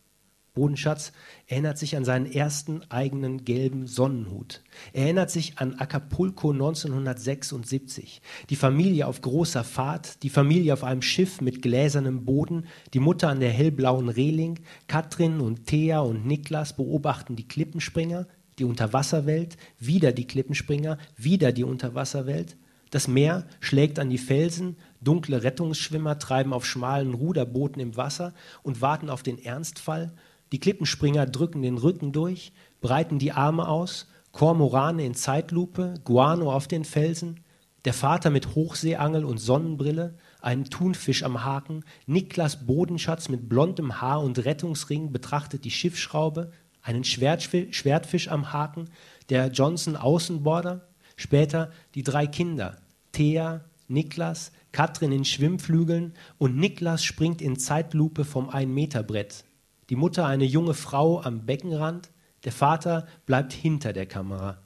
Bodenschatz 0.56 1.12
erinnert 1.46 1.76
sich 1.76 1.96
an 1.96 2.06
seinen 2.06 2.25
ersten 2.25 2.80
eigenen 2.88 3.44
gelben 3.44 3.87
Sonnenhut. 3.87 4.62
Er 4.94 5.04
erinnert 5.04 5.30
sich 5.30 5.58
an 5.58 5.75
Acapulco 5.75 6.50
1976. 6.50 8.23
Die 8.49 8.56
Familie 8.56 9.06
auf 9.06 9.20
großer 9.20 9.64
Fahrt, 9.64 10.23
die 10.23 10.30
Familie 10.30 10.73
auf 10.73 10.82
einem 10.82 11.02
Schiff 11.02 11.42
mit 11.42 11.61
gläsernem 11.61 12.25
Boden, 12.25 12.66
die 12.94 13.00
Mutter 13.00 13.28
an 13.28 13.40
der 13.40 13.50
hellblauen 13.50 14.08
Reling. 14.08 14.58
Katrin 14.88 15.40
und 15.40 15.66
Thea 15.66 16.00
und 16.00 16.26
Niklas 16.26 16.75
beobachten 16.75 17.37
die 17.37 17.46
Klippenspringer. 17.46 18.26
die 18.58 18.64
Unterwasserwelt, 18.64 19.58
wieder 19.78 20.12
die 20.12 20.26
Klippenspringer, 20.26 20.96
wieder 21.18 21.52
die 21.52 21.64
Unterwasserwelt. 21.64 22.56
Das 22.90 23.08
Meer 23.08 23.46
schlägt 23.60 23.98
an 23.98 24.10
die 24.10 24.18
Felsen, 24.18 24.76
dunkle 25.00 25.42
Rettungsschwimmer 25.42 26.18
treiben 26.18 26.52
auf 26.52 26.64
schmalen 26.64 27.14
Ruderbooten 27.14 27.80
im 27.80 27.96
Wasser 27.96 28.32
und 28.62 28.80
warten 28.80 29.10
auf 29.10 29.22
den 29.22 29.42
Ernstfall. 29.42 30.12
Die 30.52 30.60
Klippenspringer 30.60 31.26
drücken 31.26 31.62
den 31.62 31.78
Rücken 31.78 32.12
durch, 32.12 32.52
breiten 32.80 33.18
die 33.18 33.32
Arme 33.32 33.68
aus, 33.68 34.06
Kormorane 34.30 35.04
in 35.04 35.14
Zeitlupe, 35.14 35.94
Guano 36.04 36.52
auf 36.52 36.68
den 36.68 36.84
Felsen, 36.84 37.40
der 37.84 37.94
Vater 37.94 38.30
mit 38.30 38.54
Hochseeangel 38.54 39.24
und 39.24 39.38
Sonnenbrille, 39.38 40.14
einen 40.40 40.64
Thunfisch 40.64 41.22
am 41.22 41.44
Haken, 41.44 41.84
Niklas 42.06 42.66
Bodenschatz 42.66 43.28
mit 43.28 43.48
blondem 43.48 44.00
Haar 44.00 44.22
und 44.22 44.44
Rettungsring 44.44 45.12
betrachtet 45.12 45.64
die 45.64 45.70
Schiffsschraube, 45.70 46.52
einen 46.82 47.04
Schwertfisch 47.04 48.28
am 48.28 48.52
Haken, 48.52 48.90
der 49.30 49.48
Johnson 49.48 49.96
Außenborder, 49.96 50.86
später 51.16 51.73
die 51.94 52.02
drei 52.02 52.26
Kinder, 52.26 52.76
Thea, 53.12 53.64
Niklas, 53.88 54.52
Katrin 54.73 55.12
in 55.12 55.25
Schwimmflügeln 55.25 56.14
und 56.38 56.56
Niklas 56.56 57.04
springt 57.04 57.40
in 57.40 57.58
Zeitlupe 57.58 58.25
vom 58.25 58.50
Ein-Meter-Brett. 58.50 59.44
Die 59.88 59.96
Mutter 59.96 60.26
eine 60.26 60.44
junge 60.44 60.75
Frau 60.75 61.23
am 61.23 61.46
Beckenrand, 61.46 62.11
der 62.44 62.52
Vater 62.52 63.06
bleibt 63.25 63.52
hinter 63.52 63.92
der 63.92 64.06
Kamera. 64.06 64.58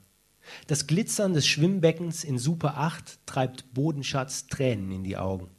Das 0.67 0.87
Glitzern 0.87 1.33
des 1.33 1.47
Schwimmbeckens 1.47 2.23
in 2.23 2.37
Super 2.37 2.77
8 2.77 3.19
treibt 3.25 3.73
Bodenschatz 3.73 4.47
Tränen 4.47 4.91
in 4.91 5.03
die 5.03 5.17
Augen. 5.17 5.49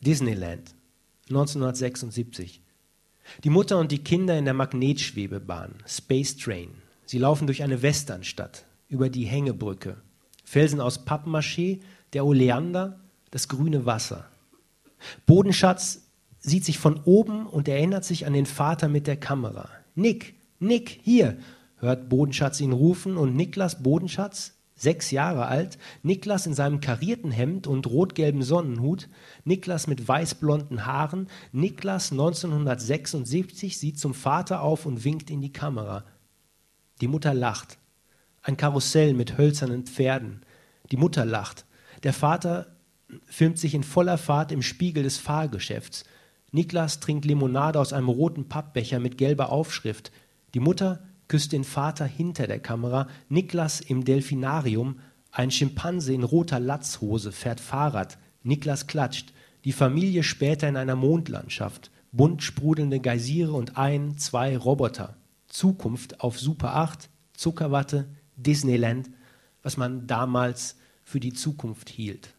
Disneyland 0.00 0.74
1976. 1.28 2.60
Die 3.44 3.50
Mutter 3.50 3.78
und 3.78 3.90
die 3.92 4.04
Kinder 4.04 4.38
in 4.38 4.44
der 4.44 4.54
Magnetschwebebahn, 4.54 5.74
Space 5.86 6.36
Train. 6.36 6.70
Sie 7.08 7.16
laufen 7.16 7.46
durch 7.46 7.62
eine 7.62 7.80
Westernstadt, 7.80 8.66
über 8.90 9.08
die 9.08 9.24
Hängebrücke. 9.24 9.96
Felsen 10.44 10.78
aus 10.78 11.06
Pappmaché, 11.06 11.80
der 12.12 12.26
Oleander, 12.26 13.00
das 13.30 13.48
grüne 13.48 13.86
Wasser. 13.86 14.26
Bodenschatz 15.24 16.02
sieht 16.38 16.66
sich 16.66 16.78
von 16.78 17.00
oben 17.04 17.46
und 17.46 17.66
erinnert 17.66 18.04
sich 18.04 18.26
an 18.26 18.34
den 18.34 18.44
Vater 18.44 18.88
mit 18.88 19.06
der 19.06 19.16
Kamera. 19.16 19.70
Nick, 19.94 20.34
Nick, 20.58 21.00
hier, 21.02 21.38
hört 21.78 22.10
Bodenschatz 22.10 22.60
ihn 22.60 22.72
rufen 22.72 23.16
und 23.16 23.34
Niklas 23.34 23.82
Bodenschatz 23.82 24.52
sechs 24.74 25.10
Jahre 25.10 25.46
alt, 25.46 25.78
Niklas 26.02 26.44
in 26.44 26.52
seinem 26.52 26.80
karierten 26.80 27.30
Hemd 27.30 27.66
und 27.66 27.86
rot-gelben 27.86 28.42
Sonnenhut, 28.42 29.08
Niklas 29.44 29.86
mit 29.86 30.06
weißblonden 30.06 30.84
Haaren, 30.84 31.28
Niklas 31.52 32.12
1976 32.12 33.78
sieht 33.78 33.98
zum 33.98 34.12
Vater 34.12 34.60
auf 34.60 34.84
und 34.84 35.04
winkt 35.04 35.30
in 35.30 35.40
die 35.40 35.54
Kamera. 35.54 36.04
Die 37.00 37.08
Mutter 37.08 37.34
lacht. 37.34 37.78
Ein 38.42 38.56
Karussell 38.56 39.14
mit 39.14 39.38
hölzernen 39.38 39.86
Pferden. 39.86 40.42
Die 40.90 40.96
Mutter 40.96 41.24
lacht. 41.24 41.64
Der 42.02 42.12
Vater 42.12 42.76
filmt 43.26 43.58
sich 43.58 43.74
in 43.74 43.82
voller 43.82 44.18
Fahrt 44.18 44.52
im 44.52 44.62
Spiegel 44.62 45.02
des 45.02 45.18
Fahrgeschäfts. 45.18 46.04
Niklas 46.50 47.00
trinkt 47.00 47.24
Limonade 47.24 47.78
aus 47.78 47.92
einem 47.92 48.08
roten 48.08 48.48
Pappbecher 48.48 49.00
mit 49.00 49.18
gelber 49.18 49.50
Aufschrift. 49.50 50.12
Die 50.54 50.60
Mutter 50.60 51.02
küsst 51.28 51.52
den 51.52 51.64
Vater 51.64 52.06
hinter 52.06 52.46
der 52.46 52.58
Kamera, 52.58 53.06
Niklas 53.28 53.80
im 53.80 54.04
Delfinarium, 54.04 54.98
ein 55.30 55.50
Schimpanse 55.50 56.14
in 56.14 56.22
roter 56.22 56.58
Latzhose 56.58 57.32
fährt 57.32 57.60
Fahrrad, 57.60 58.16
Niklas 58.42 58.86
klatscht, 58.86 59.34
die 59.64 59.72
Familie 59.72 60.22
später 60.22 60.68
in 60.68 60.76
einer 60.76 60.96
Mondlandschaft, 60.96 61.90
bunt 62.12 62.42
sprudelnde 62.42 62.98
Geysire 62.98 63.52
und 63.52 63.76
ein, 63.76 64.16
zwei 64.16 64.56
Roboter. 64.56 65.17
Zukunft 65.48 66.20
auf 66.20 66.38
Super 66.38 66.76
8, 66.76 67.10
Zuckerwatte, 67.32 68.08
Disneyland, 68.36 69.10
was 69.62 69.76
man 69.76 70.06
damals 70.06 70.76
für 71.04 71.20
die 71.20 71.32
Zukunft 71.32 71.88
hielt. 71.88 72.34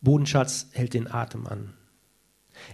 Bodenschatz 0.00 0.68
hält 0.72 0.94
den 0.94 1.10
Atem 1.10 1.46
an. 1.46 1.74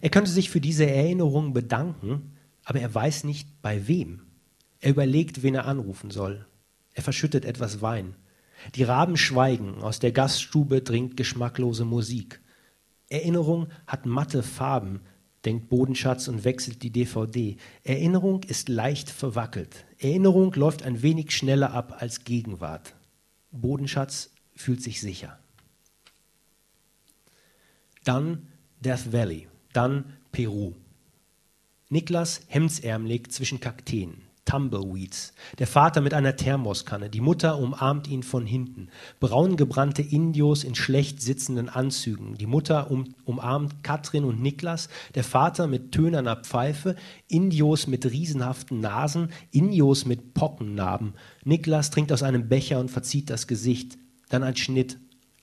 Er 0.00 0.10
könnte 0.10 0.30
sich 0.30 0.50
für 0.50 0.60
diese 0.60 0.86
Erinnerung 0.88 1.52
bedanken, 1.52 2.36
aber 2.64 2.80
er 2.80 2.94
weiß 2.94 3.24
nicht 3.24 3.62
bei 3.62 3.86
wem. 3.86 4.26
Er 4.80 4.90
überlegt, 4.90 5.42
wen 5.42 5.54
er 5.54 5.66
anrufen 5.66 6.10
soll. 6.10 6.46
Er 6.92 7.02
verschüttet 7.02 7.44
etwas 7.44 7.80
Wein. 7.80 8.16
Die 8.74 8.82
Raben 8.82 9.16
schweigen, 9.16 9.82
aus 9.82 9.98
der 9.98 10.12
Gaststube 10.12 10.82
dringt 10.82 11.16
geschmacklose 11.16 11.84
Musik. 11.84 12.40
Erinnerung 13.08 13.68
hat 13.86 14.06
matte 14.06 14.42
Farben, 14.42 15.00
denkt 15.44 15.68
Bodenschatz 15.68 16.28
und 16.28 16.44
wechselt 16.44 16.82
die 16.82 16.90
DVD. 16.90 17.56
Erinnerung 17.82 18.42
ist 18.44 18.68
leicht 18.68 19.10
verwackelt. 19.10 19.84
Erinnerung 19.98 20.52
läuft 20.54 20.82
ein 20.82 21.02
wenig 21.02 21.30
schneller 21.32 21.72
ab 21.72 21.96
als 21.98 22.24
Gegenwart. 22.24 22.94
Bodenschatz 23.50 24.30
fühlt 24.56 24.82
sich 24.82 25.00
sicher. 25.00 25.38
Dann 28.04 28.48
Death 28.80 29.12
Valley, 29.12 29.48
dann 29.72 30.16
Peru. 30.32 30.74
Niklas 31.88 32.42
hemdsärmelig 32.48 33.30
zwischen 33.30 33.60
Kakteen, 33.60 34.22
Tumbleweeds. 34.44 35.32
Der 35.58 35.66
Vater 35.66 36.00
mit 36.00 36.12
einer 36.14 36.36
Thermoskanne, 36.36 37.08
die 37.08 37.20
Mutter 37.20 37.58
umarmt 37.58 38.08
ihn 38.08 38.22
von 38.22 38.46
hinten. 38.46 38.88
Braungebrannte 39.20 40.02
Indios 40.02 40.64
in 40.64 40.74
schlecht 40.74 41.22
sitzenden 41.22 41.68
Anzügen. 41.68 42.34
Die 42.34 42.46
Mutter 42.46 42.90
um, 42.90 43.14
umarmt 43.24 43.82
Katrin 43.82 44.24
und 44.24 44.42
Niklas, 44.42 44.88
der 45.14 45.24
Vater 45.24 45.66
mit 45.66 45.92
tönerner 45.92 46.36
Pfeife, 46.36 46.96
Indios 47.28 47.86
mit 47.86 48.04
riesenhaften 48.04 48.80
Nasen, 48.80 49.30
Indios 49.50 50.04
mit 50.04 50.34
Pockennarben. 50.34 51.14
Niklas 51.44 51.90
trinkt 51.90 52.12
aus 52.12 52.22
einem 52.22 52.48
Becher 52.48 52.80
und 52.80 52.90
verzieht 52.90 53.30
das 53.30 53.46
Gesicht. 53.46 53.96
Dann 54.28 54.42
ein 54.42 54.56
Schnitt. 54.56 54.98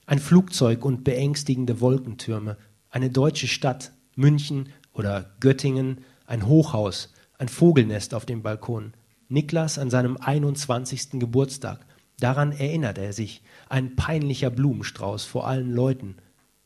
Ein 0.06 0.20
Flugzeug 0.20 0.86
und 0.86 1.04
beängstigende 1.04 1.82
Wolkentürme. 1.82 2.58
Eine 2.90 3.10
deutsche 3.10 3.48
Stadt, 3.48 3.94
München 4.16 4.70
oder 4.94 5.32
Göttingen, 5.40 6.02
ein 6.26 6.46
Hochhaus, 6.46 7.14
ein 7.42 7.50
Vogelnest 7.50 8.14
auf 8.14 8.28
dem 8.28 8.44
Balkon. 8.44 8.94
Niklas 9.28 9.80
an 9.80 9.90
seinem 9.90 10.16
21. 10.16 11.14
Geburtstag. 11.14 11.84
Daran 12.20 12.52
erinnert 12.52 13.00
er 13.00 13.14
sich. 13.14 13.42
Ein 13.68 13.96
peinlicher 13.96 14.52
Blumenstrauß 14.52 15.26
vor 15.26 15.48
allen 15.48 15.72
Leuten. 15.72 16.18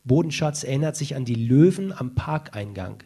Bodenschatz 0.04 0.64
erinnert 0.64 0.94
sich 0.94 1.16
an 1.16 1.24
die 1.24 1.34
Löwen 1.34 1.94
am 1.94 2.14
Parkeingang. 2.14 3.02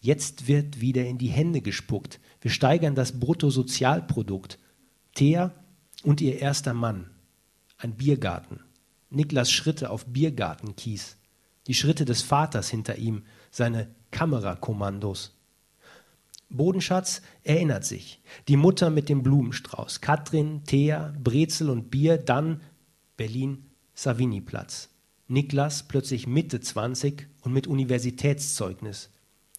Jetzt 0.00 0.48
wird 0.48 0.82
wieder 0.82 1.06
in 1.06 1.16
die 1.16 1.28
Hände 1.28 1.62
gespuckt. 1.62 2.20
Wir 2.42 2.50
steigern 2.50 2.94
das 2.94 3.18
Bruttosozialprodukt. 3.18 4.58
Thea 5.14 5.54
und 6.02 6.20
ihr 6.20 6.40
erster 6.40 6.74
Mann. 6.74 7.08
Ein 7.78 7.94
Biergarten. 7.94 8.60
Niklas 9.08 9.50
Schritte 9.50 9.88
auf 9.88 10.04
Biergartenkies. 10.04 11.16
Die 11.68 11.74
Schritte 11.74 12.04
des 12.04 12.20
Vaters 12.20 12.68
hinter 12.68 12.96
ihm, 12.96 13.22
seine 13.50 13.88
Kamerakommandos. 14.10 15.33
Bodenschatz 16.56 17.22
erinnert 17.42 17.84
sich. 17.84 18.22
Die 18.48 18.56
Mutter 18.56 18.90
mit 18.90 19.08
dem 19.08 19.22
Blumenstrauß. 19.22 20.00
Katrin, 20.00 20.62
Thea, 20.64 21.12
Brezel 21.22 21.70
und 21.70 21.90
Bier, 21.90 22.16
dann 22.18 22.60
Berlin, 23.16 23.66
Savini-Platz. 23.94 24.90
Niklas 25.26 25.88
plötzlich 25.88 26.26
Mitte 26.26 26.60
20 26.60 27.26
und 27.42 27.52
mit 27.52 27.66
Universitätszeugnis. 27.66 29.10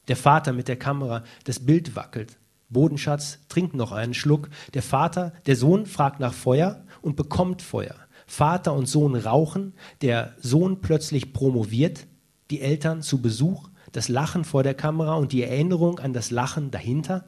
Der 0.08 0.15
Vater 0.15 0.53
mit 0.53 0.67
der 0.67 0.77
Kamera, 0.77 1.23
das 1.43 1.65
Bild 1.65 1.95
wackelt. 1.95 2.38
Bodenschatz 2.69 3.39
trinkt 3.49 3.75
noch 3.75 3.91
einen 3.91 4.13
Schluck. 4.13 4.49
Der 4.73 4.81
Vater, 4.81 5.34
der 5.45 5.55
Sohn 5.55 5.86
fragt 5.86 6.19
nach 6.19 6.34
Feuer 6.34 6.84
und 7.01 7.15
bekommt 7.15 7.62
Feuer. 7.62 7.95
Vater 8.27 8.73
und 8.73 8.88
Sohn 8.88 9.15
rauchen, 9.15 9.73
der 10.01 10.36
Sohn 10.39 10.81
plötzlich 10.81 11.34
promoviert, 11.34 12.08
die 12.49 12.62
Eltern 12.62 13.01
zu 13.01 13.21
Besuch, 13.21 13.69
das 13.95 14.10
Lachen 14.10 14.43
vor 14.43 14.62
der 14.62 14.73
Kamera 14.73 15.13
und 15.13 15.31
die 15.31 15.43
Erinnerung 15.43 15.99
an 15.99 16.12
das 16.12 16.29
Lachen 16.29 16.69
dahinter. 16.69 17.23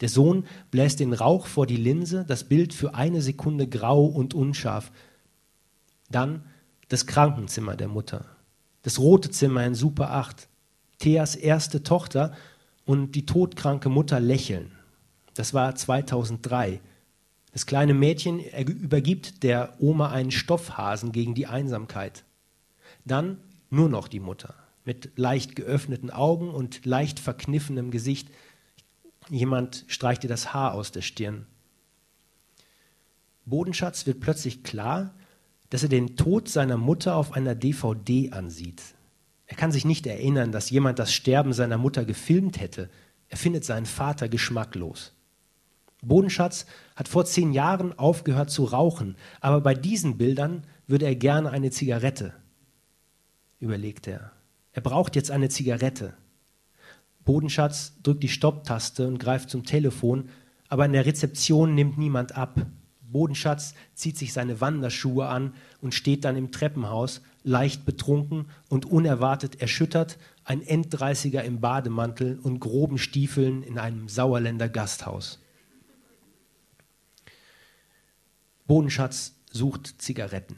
Der 0.00 0.10
Sohn 0.10 0.44
bläst 0.70 1.00
den 1.00 1.14
Rauch 1.14 1.46
vor 1.46 1.66
die 1.66 1.78
Linse, 1.78 2.26
das 2.28 2.44
Bild 2.44 2.74
für 2.74 2.94
eine 2.94 3.22
Sekunde 3.22 3.66
grau 3.66 4.04
und 4.04 4.34
unscharf. 4.34 4.92
Dann 6.10 6.44
das 6.88 7.06
Krankenzimmer 7.06 7.74
der 7.74 7.88
Mutter, 7.88 8.26
das 8.82 8.98
rote 8.98 9.30
Zimmer 9.30 9.64
in 9.64 9.74
Super 9.74 10.10
8, 10.10 10.48
Theas 10.98 11.36
erste 11.36 11.82
Tochter 11.82 12.34
und 12.84 13.12
die 13.12 13.24
todkranke 13.24 13.88
Mutter 13.88 14.20
lächeln. 14.20 14.72
Das 15.32 15.54
war 15.54 15.74
2003. 15.74 16.82
Das 17.52 17.64
kleine 17.64 17.94
Mädchen 17.94 18.40
übergibt 18.40 19.42
der 19.42 19.72
Oma 19.80 20.10
einen 20.10 20.32
Stoffhasen 20.32 21.12
gegen 21.12 21.34
die 21.34 21.46
Einsamkeit. 21.46 22.24
Dann 23.06 23.38
nur 23.70 23.88
noch 23.88 24.06
die 24.06 24.20
Mutter 24.20 24.59
mit 24.84 25.16
leicht 25.16 25.56
geöffneten 25.56 26.10
Augen 26.10 26.50
und 26.50 26.84
leicht 26.86 27.20
verkniffenem 27.20 27.90
Gesicht. 27.90 28.28
Jemand 29.28 29.84
streicht 29.88 30.24
ihr 30.24 30.30
das 30.30 30.52
Haar 30.54 30.74
aus 30.74 30.92
der 30.92 31.02
Stirn. 31.02 31.46
Bodenschatz 33.44 34.06
wird 34.06 34.20
plötzlich 34.20 34.62
klar, 34.62 35.14
dass 35.70 35.82
er 35.82 35.88
den 35.88 36.16
Tod 36.16 36.48
seiner 36.48 36.76
Mutter 36.76 37.16
auf 37.16 37.32
einer 37.32 37.54
DVD 37.54 38.32
ansieht. 38.32 38.82
Er 39.46 39.56
kann 39.56 39.72
sich 39.72 39.84
nicht 39.84 40.06
erinnern, 40.06 40.52
dass 40.52 40.70
jemand 40.70 40.98
das 40.98 41.12
Sterben 41.12 41.52
seiner 41.52 41.78
Mutter 41.78 42.04
gefilmt 42.04 42.60
hätte. 42.60 42.88
Er 43.28 43.36
findet 43.36 43.64
seinen 43.64 43.86
Vater 43.86 44.28
geschmacklos. 44.28 45.12
Bodenschatz 46.02 46.66
hat 46.96 47.08
vor 47.08 47.24
zehn 47.24 47.52
Jahren 47.52 47.98
aufgehört 47.98 48.50
zu 48.50 48.64
rauchen, 48.64 49.16
aber 49.40 49.60
bei 49.60 49.74
diesen 49.74 50.16
Bildern 50.18 50.64
würde 50.86 51.06
er 51.06 51.14
gerne 51.14 51.50
eine 51.50 51.70
Zigarette, 51.70 52.32
überlegt 53.58 54.06
er. 54.06 54.32
Er 54.72 54.82
braucht 54.82 55.16
jetzt 55.16 55.30
eine 55.30 55.48
Zigarette. 55.48 56.14
Bodenschatz 57.24 57.94
drückt 58.02 58.22
die 58.22 58.28
Stopptaste 58.28 59.06
und 59.06 59.18
greift 59.18 59.50
zum 59.50 59.64
Telefon, 59.64 60.30
aber 60.68 60.86
in 60.86 60.92
der 60.92 61.06
Rezeption 61.06 61.74
nimmt 61.74 61.98
niemand 61.98 62.36
ab. 62.36 62.66
Bodenschatz 63.02 63.74
zieht 63.94 64.16
sich 64.16 64.32
seine 64.32 64.60
Wanderschuhe 64.60 65.26
an 65.26 65.54
und 65.80 65.94
steht 65.94 66.24
dann 66.24 66.36
im 66.36 66.52
Treppenhaus, 66.52 67.22
leicht 67.42 67.84
betrunken 67.84 68.46
und 68.68 68.86
unerwartet 68.86 69.60
erschüttert, 69.60 70.18
ein 70.44 70.62
Enddreißiger 70.62 71.42
im 71.42 71.60
Bademantel 71.60 72.38
und 72.38 72.60
groben 72.60 72.98
Stiefeln 72.98 73.62
in 73.62 73.78
einem 73.78 74.08
Sauerländer 74.08 74.68
Gasthaus. 74.68 75.40
Bodenschatz 78.66 79.34
sucht 79.50 80.00
Zigaretten. 80.00 80.56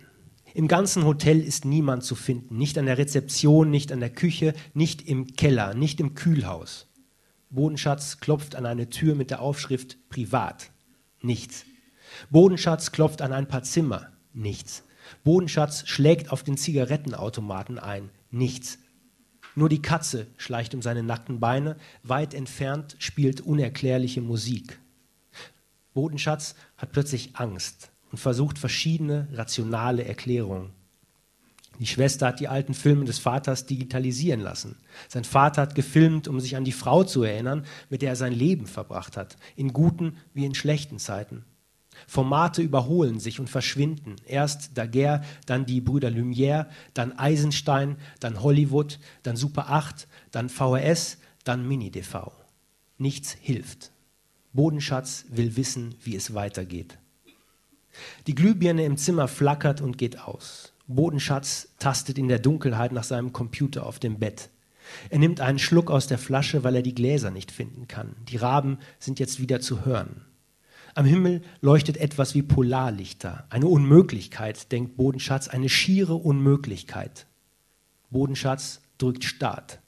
Im 0.55 0.69
ganzen 0.69 1.05
Hotel 1.05 1.41
ist 1.41 1.65
niemand 1.65 2.05
zu 2.05 2.15
finden, 2.15 2.59
nicht 2.59 2.77
an 2.77 2.87
der 2.87 2.99
Rezeption, 2.99 3.71
nicht 3.71 3.91
an 3.91 4.01
der 4.01 4.11
Küche, 4.11 4.55
nicht 4.75 5.09
im 5.09 5.35
Keller, 5.35 5.75
nicht 5.75 5.99
im 5.99 6.15
Kühlhaus. 6.15 6.89
Bodenschatz 7.49 8.19
klopft 8.19 8.55
an 8.55 8.67
eine 8.67 8.91
Tür 8.91 9.15
mit 9.15 9.31
der 9.31 9.41
Aufschrift 9.41 9.99
Privat. 10.11 10.71
Nichts. 11.23 11.65
Bodenschatz 12.31 12.93
klopft 12.93 13.23
an 13.23 13.33
ein 13.33 13.49
paar 13.49 13.63
Zimmer. 13.63 14.09
Nichts. 14.35 14.85
Bodenschatz 15.25 15.87
schlägt 15.87 16.31
auf 16.31 16.43
den 16.43 16.57
Zigarettenautomaten 16.57 17.79
ein. 17.79 18.11
Nichts. 18.31 18.79
Nur 19.55 19.69
die 19.69 19.83
Katze 19.83 20.27
schleicht 20.37 20.75
um 20.75 20.83
seine 20.83 21.03
nackten 21.03 21.41
Beine, 21.41 21.77
weit 22.03 22.33
entfernt 22.35 22.97
spielt 22.99 23.41
unerklärliche 23.43 24.23
Musik. 24.23 24.79
Bodenschatz 25.93 26.55
hat 26.77 26.93
plötzlich 26.93 27.37
Angst 27.37 27.92
und 28.13 28.19
versucht 28.19 28.59
verschiedene 28.59 29.29
rationale 29.33 30.05
Erklärungen. 30.05 30.71
Die 31.79 31.87
Schwester 31.87 32.29
hat 32.29 32.39
die 32.39 32.49
alten 32.49 32.75
Filme 32.75 33.07
des 33.07 33.19
Vaters 33.19 33.67
digitalisieren 33.67 34.41
lassen. 34.41 34.77
Sein 35.09 35.25
Vater 35.25 35.63
hat 35.63 35.75
gefilmt, 35.75 36.29
um 36.29 36.39
sich 36.39 36.55
an 36.55 36.65
die 36.65 36.73
Frau 36.73 37.03
zu 37.03 37.23
erinnern, 37.23 37.65
mit 37.89 38.03
der 38.03 38.11
er 38.11 38.17
sein 38.17 38.33
Leben 38.33 38.67
verbracht 38.67 39.17
hat, 39.17 39.37
in 39.57 39.73
guten 39.73 40.19
wie 40.35 40.45
in 40.45 40.55
schlechten 40.55 40.99
Zeiten. 40.99 41.45
Formate 42.07 42.63
überholen 42.63 43.21
sich 43.21 43.41
und 43.41 43.51
verschwinden. 43.51 44.17
Erst 44.27 44.77
Daguerre, 44.77 45.23
dann 45.47 45.67
die 45.67 45.81
Brüder 45.81 46.09
Lumière, 46.09 46.67
dann 46.95 47.19
Eisenstein, 47.19 47.97
dann 48.21 48.43
Hollywood, 48.43 48.99
dann 49.23 49.37
Super 49.37 49.71
8, 49.71 50.07
dann 50.31 50.49
VHS, 50.49 51.19
dann 51.45 51.67
Mini-DV. 51.67 52.33
Nichts 52.99 53.37
hilft. 53.41 53.93
Bodenschatz 54.53 55.25
will 55.31 55.57
wissen, 55.57 55.95
wie 56.03 56.15
es 56.15 56.35
weitergeht. 56.35 56.99
Die 58.27 58.35
Glühbirne 58.35 58.85
im 58.85 58.97
Zimmer 58.97 59.29
flackert 59.29 59.81
und 59.81 59.99
geht 59.99 60.21
aus. 60.21 60.73
Bodenschatz 60.87 61.69
tastet 61.79 62.19
in 62.19 62.29
der 62.29 62.39
Dunkelheit 62.39 62.93
nach 62.93 63.05
seinem 63.05 63.33
Computer 63.33 63.87
auf 63.87 63.99
dem 63.99 64.19
Bett. 64.19 64.51
Er 65.11 65.19
nimmt 65.19 65.41
einen 65.41 65.59
Schluck 65.59 65.91
aus 65.91 66.07
der 66.07 66.19
Flasche, 66.19 66.65
weil 66.65 66.77
er 66.77 66.83
die 66.83 66.95
Gläser 66.95 67.31
nicht 67.31 67.51
finden 67.51 67.89
kann. 67.89 68.17
Die 68.29 68.37
Raben 68.37 68.79
sind 68.99 69.21
jetzt 69.21 69.41
wieder 69.41 69.61
zu 69.61 69.85
hören. 69.85 70.27
Am 70.95 71.07
Himmel 71.07 71.43
leuchtet 71.61 71.97
etwas 71.97 72.35
wie 72.35 72.43
Polarlichter. 72.43 73.47
Eine 73.49 73.67
Unmöglichkeit, 73.67 74.71
denkt 74.73 74.97
Bodenschatz, 74.97 75.49
eine 75.49 75.69
schiere 75.69 76.15
Unmöglichkeit. 76.15 77.27
Bodenschatz 78.11 78.83
drückt 78.99 79.25
Start. 79.25 79.81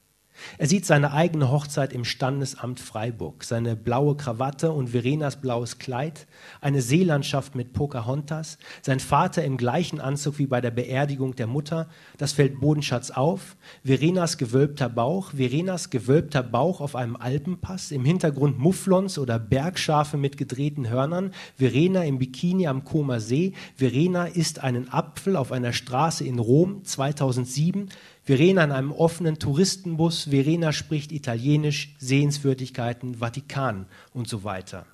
Er 0.59 0.67
sieht 0.67 0.85
seine 0.87 1.13
eigene 1.13 1.51
Hochzeit 1.51 1.93
im 1.93 2.05
Standesamt 2.05 2.81
Freiburg, 2.81 3.45
seine 3.45 3.77
blaue 3.77 4.17
Krawatte 4.17 4.73
und 4.73 4.91
Verenas 4.91 5.41
blaues 5.41 5.79
Kleid, 5.79 6.27
eine 6.61 6.83
Seelandschaft 6.83 7.55
mit 7.55 7.73
Pocahontas, 7.73 8.59
sein 8.83 9.01
Vater 9.01 9.45
im 9.45 9.57
gleichen 9.57 10.01
Anzug 10.01 10.39
wie 10.39 10.47
bei 10.47 10.61
der 10.61 10.71
Beerdigung 10.71 11.37
der 11.37 11.47
Mutter, 11.47 11.89
das 12.19 12.33
fällt 12.33 12.61
Bodenschatz 12.61 13.11
auf, 13.11 13.57
Verenas 13.85 14.39
gewölbter 14.39 14.89
Bauch, 14.89 15.33
Verenas 15.33 15.91
gewölbter 15.91 16.43
Bauch 16.43 16.81
auf 16.81 16.97
einem 16.97 17.17
Alpenpass, 17.17 17.91
im 17.91 18.05
Hintergrund 18.05 18.59
Mufflons 18.59 19.19
oder 19.19 19.39
Bergschafe 19.39 20.17
mit 20.17 20.37
gedrehten 20.37 20.89
Hörnern, 20.89 21.33
Verena 21.57 22.05
im 22.05 22.19
Bikini 22.19 22.67
am 22.67 22.85
Comer 22.85 23.21
See, 23.21 23.53
Verena 23.77 24.27
isst 24.27 24.63
einen 24.63 24.89
Apfel 24.89 25.37
auf 25.37 25.53
einer 25.53 25.73
Straße 25.73 26.25
in 26.25 26.39
Rom. 26.39 26.85
2007, 26.85 27.89
Verena 28.25 28.65
in 28.65 28.73
einem 28.73 28.93
offenen 28.93 29.39
Touristenbus, 29.39 30.25
Verena 30.31 30.73
spricht 30.73 31.13
Italienisch, 31.13 31.95
Sehenswürdigkeiten, 31.99 33.17
Vatikan 33.17 33.87
und 34.15 34.29
so 34.29 34.45
weiter. 34.45 34.87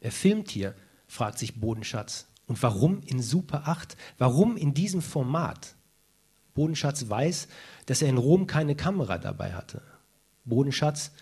Wer 0.00 0.10
filmt 0.10 0.50
hier? 0.50 0.74
fragt 1.06 1.38
sich 1.38 1.60
Bodenschatz. 1.60 2.26
Und 2.46 2.62
warum 2.62 3.02
in 3.02 3.20
Super 3.20 3.68
8? 3.68 3.96
Warum 4.16 4.56
in 4.56 4.72
diesem 4.74 5.02
Format? 5.02 5.74
Bodenschatz 6.54 7.08
weiß, 7.08 7.48
dass 7.86 8.02
er 8.02 8.08
in 8.08 8.18
Rom 8.18 8.46
keine 8.46 8.74
Kamera 8.74 9.18
dabei 9.18 9.52
hatte. 9.52 9.82
Bodenschatz 10.44 11.12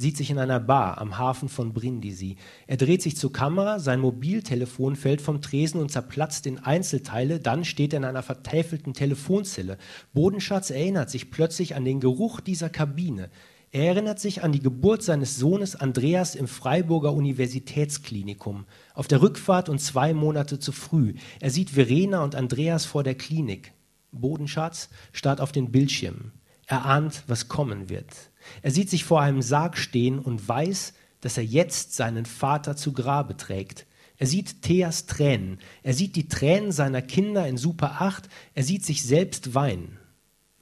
sieht 0.00 0.16
sich 0.16 0.30
in 0.30 0.38
einer 0.38 0.60
Bar 0.60 0.98
am 0.98 1.18
Hafen 1.18 1.48
von 1.48 1.72
Brindisi. 1.72 2.36
Er 2.66 2.78
dreht 2.78 3.02
sich 3.02 3.16
zur 3.16 3.32
Kamera, 3.32 3.78
sein 3.78 4.00
Mobiltelefon 4.00 4.96
fällt 4.96 5.20
vom 5.20 5.42
Tresen 5.42 5.80
und 5.80 5.90
zerplatzt 5.90 6.46
in 6.46 6.58
Einzelteile, 6.58 7.38
dann 7.38 7.64
steht 7.64 7.92
er 7.92 7.98
in 7.98 8.04
einer 8.04 8.22
vertäfelten 8.22 8.94
Telefonzelle. 8.94 9.76
Bodenschatz 10.14 10.70
erinnert 10.70 11.10
sich 11.10 11.30
plötzlich 11.30 11.74
an 11.74 11.84
den 11.84 12.00
Geruch 12.00 12.40
dieser 12.40 12.70
Kabine. 12.70 13.28
Er 13.72 13.88
erinnert 13.88 14.18
sich 14.18 14.42
an 14.42 14.50
die 14.50 14.62
Geburt 14.62 15.02
seines 15.02 15.36
Sohnes 15.36 15.76
Andreas 15.76 16.34
im 16.34 16.48
Freiburger 16.48 17.12
Universitätsklinikum. 17.12 18.64
Auf 18.94 19.06
der 19.06 19.22
Rückfahrt 19.22 19.68
und 19.68 19.80
zwei 19.80 20.12
Monate 20.12 20.58
zu 20.58 20.72
früh. 20.72 21.14
Er 21.38 21.50
sieht 21.50 21.70
Verena 21.70 22.24
und 22.24 22.34
Andreas 22.34 22.84
vor 22.84 23.04
der 23.04 23.14
Klinik. 23.14 23.72
Bodenschatz 24.12 24.88
starrt 25.12 25.40
auf 25.40 25.52
den 25.52 25.70
Bildschirm. 25.70 26.32
Er 26.66 26.84
ahnt, 26.84 27.22
was 27.26 27.48
kommen 27.48 27.88
wird. 27.88 28.29
Er 28.62 28.70
sieht 28.70 28.90
sich 28.90 29.04
vor 29.04 29.20
einem 29.20 29.42
Sarg 29.42 29.76
stehen 29.76 30.18
und 30.18 30.46
weiß, 30.46 30.94
dass 31.20 31.36
er 31.36 31.44
jetzt 31.44 31.94
seinen 31.94 32.26
Vater 32.26 32.76
zu 32.76 32.92
Grabe 32.92 33.36
trägt. 33.36 33.86
Er 34.16 34.26
sieht 34.26 34.62
Theas 34.62 35.06
Tränen. 35.06 35.58
Er 35.82 35.94
sieht 35.94 36.16
die 36.16 36.28
Tränen 36.28 36.72
seiner 36.72 37.02
Kinder 37.02 37.46
in 37.46 37.56
Super 37.56 38.00
8. 38.00 38.28
Er 38.54 38.64
sieht 38.64 38.84
sich 38.84 39.02
selbst 39.02 39.54
weinen. 39.54 39.98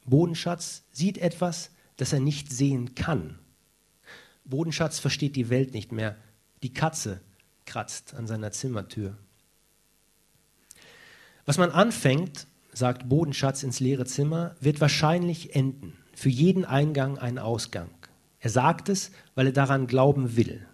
Bodenschatz 0.06 0.84
sieht 0.92 1.18
etwas, 1.18 1.70
das 1.96 2.12
er 2.12 2.20
nicht 2.20 2.52
sehen 2.52 2.94
kann. 2.94 3.38
Bodenschatz 4.44 4.98
versteht 4.98 5.36
die 5.36 5.50
Welt 5.50 5.74
nicht 5.74 5.92
mehr. 5.92 6.16
Die 6.62 6.72
Katze 6.72 7.20
kratzt 7.66 8.14
an 8.14 8.26
seiner 8.26 8.52
Zimmertür. 8.52 9.16
Was 11.44 11.58
man 11.58 11.70
anfängt, 11.70 12.46
sagt 12.72 13.08
Bodenschatz 13.08 13.62
ins 13.62 13.80
leere 13.80 14.06
Zimmer, 14.06 14.54
wird 14.60 14.80
wahrscheinlich 14.80 15.54
enden 15.54 15.94
für 16.18 16.30
jeden 16.30 16.64
Eingang 16.64 17.16
einen 17.16 17.38
Ausgang. 17.38 17.90
Er 18.40 18.50
sagt 18.50 18.88
es, 18.88 19.12
weil 19.36 19.46
er 19.46 19.52
daran 19.52 19.86
glauben 19.86 20.36
will. 20.36 20.66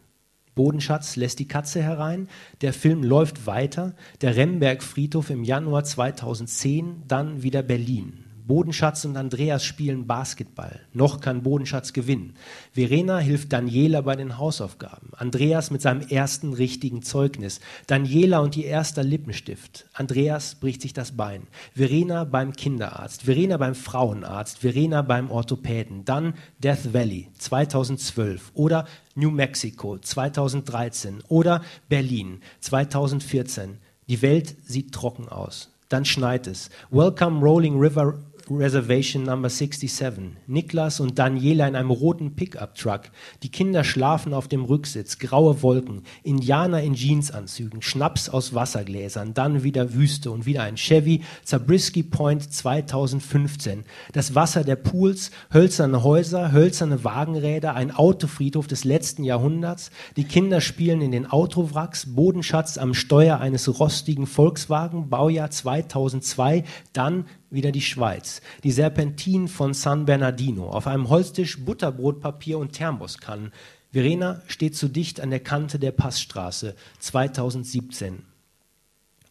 Bodenschatz 0.55 1.17
lässt 1.17 1.39
die 1.39 1.49
Katze 1.49 1.83
herein, 1.83 2.29
der 2.63 2.73
Film 2.73 3.03
läuft 3.03 3.47
weiter, 3.47 3.95
der 4.23 4.37
Remberg-Friedhof 4.37 5.29
im 5.29 5.45
Januar 5.45 5.85
2010, 5.85 7.03
dann 7.07 7.43
wieder 7.43 7.63
Berlin. 7.63 8.24
Bodenschatz 8.47 9.07
und 9.07 9.17
Andreas 9.17 9.65
spielen 9.65 10.07
Basketball. 10.07 10.81
Noch 10.93 11.23
kann 11.23 11.43
Bodenschatz 11.43 11.95
gewinnen. 11.95 12.35
Verena 12.73 13.19
hilft 13.19 13.55
Daniela 13.55 14.03
bei 14.03 14.17
den 14.17 14.37
Hausaufgaben. 14.37 15.13
Andreas 15.17 15.71
mit 15.71 15.81
seinem 15.81 16.03
ersten 16.03 16.53
richtigen 16.53 17.03
Zeugnis. 17.03 17.61
Daniela 17.87 18.41
und 18.41 18.55
ihr 18.59 18.67
erster 18.67 19.03
Lippenstift. 19.03 19.87
Andreas 19.95 20.57
bricht 20.57 20.83
sich 20.83 20.93
das 20.93 21.13
Bein. 21.13 21.47
Verena 21.75 22.25
beim 22.25 22.53
Kinderarzt. 22.53 23.23
Verena 23.23 23.57
beim 23.57 23.75
Frauenarzt. 23.75 24.59
Verena 24.59 25.01
beim 25.01 25.31
Orthopäden. 25.31 26.05
Dann 26.05 26.35
Death 26.59 26.93
Valley 26.93 27.29
2012 27.39 28.51
oder 28.53 28.87
New 29.15 29.31
Mexico 29.31 29.97
2013 29.97 31.23
oder 31.29 31.63
Berlin 31.89 32.43
2014. 32.61 33.79
Die 34.09 34.21
Welt 34.21 34.55
sieht 34.67 34.93
trocken 34.93 35.31
aus. 35.31 35.71
Dann 35.89 36.05
schneit 36.05 36.47
es. 36.47 36.69
Welcome 36.91 37.41
Rolling 37.41 37.79
River 37.79 38.19
Reservation 38.51 39.23
Number 39.23 39.49
67. 39.49 40.37
Niklas 40.47 41.01
und 41.01 41.19
Daniela 41.19 41.67
in 41.67 41.77
einem 41.77 41.91
roten 41.91 42.37
Pickup-Truck. 42.37 43.03
Die 43.43 43.49
Kinder 43.49 43.85
schlafen 43.85 44.35
auf 44.35 44.49
dem 44.49 44.65
Rücksitz. 44.65 45.19
Graue 45.19 45.63
Wolken. 45.63 46.03
Indianer 46.23 46.83
in 46.83 46.95
Jeansanzügen. 46.95 47.81
Schnaps 47.81 48.29
aus 48.29 48.55
Wassergläsern. 48.55 49.33
Dann 49.33 49.63
wieder 49.63 49.95
Wüste 49.95 50.31
und 50.31 50.45
wieder 50.45 50.63
ein 50.63 50.77
Chevy. 50.77 51.23
Zabriskie 51.43 52.03
Point 52.03 52.53
2015. 52.53 53.85
Das 54.13 54.35
Wasser 54.35 54.63
der 54.63 54.77
Pools. 54.77 55.31
Hölzerne 55.53 56.03
Häuser. 56.03 56.53
Hölzerne 56.53 57.03
Wagenräder. 57.03 57.75
Ein 57.75 57.93
Autofriedhof 57.93 58.67
des 58.67 58.85
letzten 58.85 59.25
Jahrhunderts. 59.25 59.91
Die 60.17 60.25
Kinder 60.25 60.61
spielen 60.61 61.01
in 61.01 61.13
den 61.13 61.27
Autowracks. 61.27 62.15
Bodenschatz 62.15 62.77
am 62.77 62.93
Steuer 62.93 63.41
eines 63.41 63.81
rostigen 63.81 64.27
Volkswagen. 64.27 65.09
Baujahr 65.09 65.51
2002. 65.51 66.65
Dann 66.93 67.25
wieder 67.55 67.73
die 67.73 67.81
Schweiz. 67.81 68.43
Die 68.63 68.73
Serpentinen 68.73 69.49
von 69.49 69.75
San 69.75 70.05
Bernardino. 70.05 70.69
Auf 70.69 70.87
einem 70.87 71.09
Holztisch 71.09 71.65
Butterbrotpapier 71.65 72.59
und 72.59 72.73
Thermoskannen. 72.73 73.53
Verena 73.93 74.43
steht 74.47 74.77
zu 74.77 74.89
dicht 74.89 75.21
an 75.21 75.31
der 75.31 75.41
Kante 75.41 75.79
der 75.79 75.93
Passstraße 75.93 76.75
2017. 76.99 78.25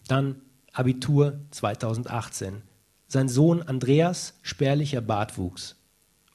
Dann 0.08 0.42
Abitur 0.72 1.40
2018. 1.52 2.62
Sein 3.08 3.30
Sohn 3.30 3.62
Andreas, 3.62 4.34
spärlicher 4.42 5.02
Bartwuchs. 5.02 5.76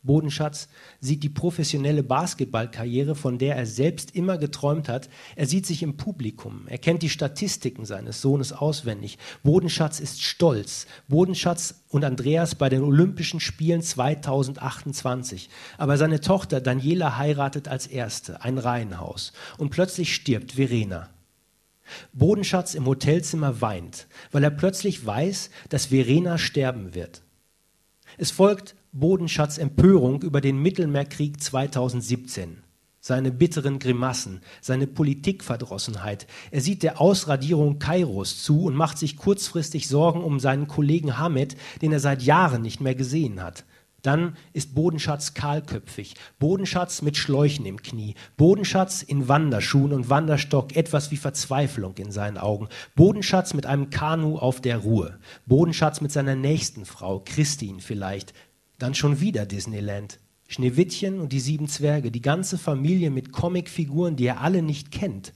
Bodenschatz 0.03 0.69
sieht 1.01 1.23
die 1.23 1.29
professionelle 1.29 2.03
Basketballkarriere, 2.03 3.15
von 3.15 3.39
der 3.39 3.57
er 3.57 3.67
selbst 3.67 4.15
immer 4.15 4.39
geträumt 4.39 4.89
hat. 4.89 5.09
Er 5.37 5.47
sieht 5.47 5.67
sich 5.67 5.83
im 5.83 5.97
Publikum. 5.97 6.63
Er 6.67 6.79
kennt 6.79 7.03
die 7.03 7.11
Statistiken 7.11 7.85
seines 7.85 8.21
Sohnes 8.21 8.53
auswendig. 8.53 9.19
Bodenschatz 9.43 10.01
ist 10.01 10.23
stolz. 10.23 10.87
Bodenschatz 11.09 11.83
und 11.89 12.05
Andreas 12.05 12.55
bei 12.55 12.69
den 12.69 12.83
Olympischen 12.83 13.41
Spielen 13.41 13.83
2028. 13.83 15.51
Aber 15.77 15.97
seine 15.97 16.21
Tochter 16.21 16.61
Daniela 16.61 17.17
heiratet 17.17 17.69
als 17.69 17.87
erste 17.87 18.43
ein 18.43 18.59
Reihenhaus. 18.59 19.33
Und 19.59 19.71
plötzlich 19.71 20.15
stirbt 20.15 20.53
Verena. 20.53 21.09
Bodenschatz 22.13 22.75
im 22.75 22.87
Hotelzimmer 22.87 23.61
weint, 23.61 24.07
weil 24.31 24.45
er 24.45 24.51
plötzlich 24.51 25.05
weiß, 25.05 25.51
dass 25.71 25.87
Verena 25.87 26.39
sterben 26.39 26.95
wird. 26.95 27.23
Es 28.17 28.31
folgt 28.31 28.75
Bodenschatz 28.93 29.59
Empörung 29.59 30.23
über 30.23 30.41
den 30.41 30.63
Mittelmeerkrieg 30.63 31.43
2017. 31.43 32.63
Seine 33.01 33.31
bitteren 33.31 33.79
Grimassen, 33.79 34.41
seine 34.63 34.87
Politikverdrossenheit. 34.87 36.27
Er 36.51 36.63
sieht 36.63 36.83
der 36.83 37.01
Ausradierung 37.01 37.79
Kairos 37.79 38.43
zu 38.43 38.65
und 38.65 38.75
macht 38.75 38.97
sich 38.97 39.19
kurzfristig 39.19 39.89
Sorgen 39.89 40.25
um 40.25 40.41
seinen 40.41 40.69
Kollegen 40.69 41.19
Hamed, 41.19 41.57
den 41.83 41.93
er 41.93 42.01
seit 42.01 42.23
Jahren 42.23 42.63
nicht 42.63 42.81
mehr 42.81 42.95
gesehen 42.95 43.43
hat. 43.43 43.65
Dann 44.03 44.37
ist 44.53 44.77
Bodenschatz 44.77 45.35
kahlköpfig, 45.35 46.15
Bodenschatz 46.39 47.03
mit 47.03 47.17
Schläuchen 47.17 47.67
im 47.67 47.83
Knie, 47.83 48.15
Bodenschatz 48.37 49.03
in 49.03 49.27
Wanderschuhen 49.27 49.93
und 49.93 50.09
Wanderstock, 50.09 50.77
etwas 50.77 51.11
wie 51.11 51.17
Verzweiflung 51.17 51.97
in 51.97 52.13
seinen 52.13 52.39
Augen, 52.39 52.69
Bodenschatz 52.95 53.55
mit 53.55 53.67
einem 53.67 53.91
Kanu 53.91 54.39
auf 54.39 54.61
der 54.61 54.79
Ruhe, 54.79 55.19
Bodenschatz 55.47 56.01
mit 56.01 56.13
seiner 56.13 56.37
nächsten 56.37 56.85
Frau, 56.85 57.23
Christine 57.25 57.81
vielleicht, 57.81 58.35
dann 58.79 58.95
schon 58.95 59.21
wieder 59.21 59.47
Disneyland. 59.47 60.19
Schneewittchen 60.49 61.21
und 61.21 61.33
die 61.33 61.41
sieben 61.41 61.69
Zwerge, 61.69 62.11
die 62.11 62.23
ganze 62.23 62.57
Familie 62.57 63.11
mit 63.11 63.33
Comicfiguren, 63.33 64.17
die 64.17 64.27
er 64.27 64.41
alle 64.41 64.63
nicht 64.63 64.91
kennt. 64.91 65.35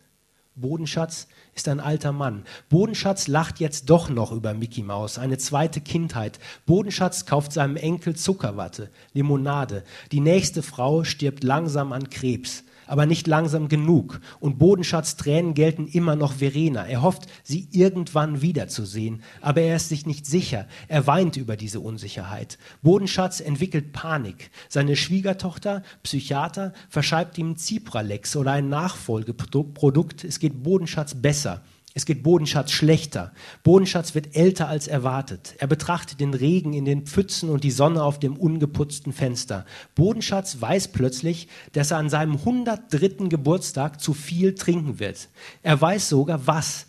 Bodenschatz 0.55 1.28
ist 1.55 1.68
ein 1.68 1.81
alter 1.81 2.12
Mann. 2.12 2.44
Bodenschatz 2.68 3.26
lacht 3.26 3.59
jetzt 3.59 3.90
doch 3.90 4.09
noch 4.09 4.33
über 4.33 4.55
Mickey 4.55 4.83
Maus, 4.83 5.18
eine 5.18 5.38
zweite 5.38 5.81
Kindheit. 5.81 6.38
Bodenschatz 6.66 7.26
kauft 7.26 7.52
seinem 7.52 7.76
Enkel 7.76 8.16
Zuckerwatte, 8.16 8.90
Limonade. 9.12 9.85
Die 10.12 10.20
nächste 10.20 10.62
Frau 10.62 11.05
stirbt 11.05 11.42
langsam 11.42 11.92
an 11.92 12.11
Krebs 12.11 12.64
aber 12.87 13.07
nicht 13.07 13.27
langsam 13.27 13.68
genug. 13.68 14.21
Und 14.40 14.59
Bodenschatz 14.59 15.16
Tränen 15.16 15.55
gelten 15.55 15.87
immer 15.87 16.16
noch 16.16 16.35
Verena. 16.35 16.87
Er 16.87 17.03
hofft, 17.03 17.27
sie 17.42 17.68
irgendwann 17.71 18.42
wiederzusehen, 18.42 19.23
aber 19.40 19.62
er 19.62 19.77
ist 19.77 19.88
sich 19.88 20.07
nicht 20.07 20.27
sicher. 20.27 20.66
Er 20.88 21.07
weint 21.07 21.37
über 21.37 21.57
diese 21.57 21.81
Unsicherheit. 21.81 22.59
Bodenschatz 22.83 23.40
entwickelt 23.40 23.92
Panik. 23.92 24.51
Seine 24.68 24.97
Schwiegertochter, 24.97 25.83
Psychiater, 26.03 26.73
verschreibt 26.88 27.38
ihm 27.38 27.57
Cipralex 27.57 28.37
oder 28.37 28.53
ein 28.53 28.68
Nachfolgeprodukt. 28.68 30.25
Es 30.25 30.38
geht 30.38 30.62
Bodenschatz 30.62 31.14
besser. 31.14 31.62
Es 31.94 32.07
geht 32.07 32.22
Bodenschatz 32.22 32.70
schlechter. 32.70 33.33
Bodenschatz 33.62 34.14
wird 34.14 34.35
älter 34.35 34.68
als 34.68 34.88
erwartet. 34.88 35.55
Er 35.59 35.66
betrachtet 35.66 36.20
den 36.20 36.33
Regen 36.33 36.72
in 36.72 36.87
den 36.87 37.07
Pfützen 37.07 37.50
und 37.50 37.64
die 37.64 37.70
Sonne 37.70 38.02
auf 38.02 38.18
dem 38.18 38.37
ungeputzten 38.37 39.12
Fenster. 39.12 39.66
Bodenschatz 39.94 40.61
weiß 40.61 40.88
plötzlich, 40.88 41.48
dass 41.72 41.90
er 41.90 41.98
an 41.98 42.09
seinem 42.09 42.37
103. 42.37 43.28
Geburtstag 43.28 44.00
zu 44.00 44.14
viel 44.14 44.55
trinken 44.55 44.98
wird. 45.00 45.28
Er 45.62 45.78
weiß 45.78 46.09
sogar 46.09 46.46
was. 46.46 46.87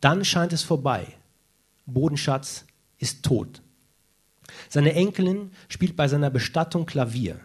Dann 0.00 0.24
scheint 0.24 0.52
es 0.52 0.62
vorbei. 0.62 1.06
Bodenschatz 1.86 2.64
ist 2.98 3.22
tot. 3.22 3.62
Seine 4.68 4.94
Enkelin 4.94 5.52
spielt 5.68 5.96
bei 5.96 6.08
seiner 6.08 6.30
Bestattung 6.30 6.86
Klavier. 6.86 7.38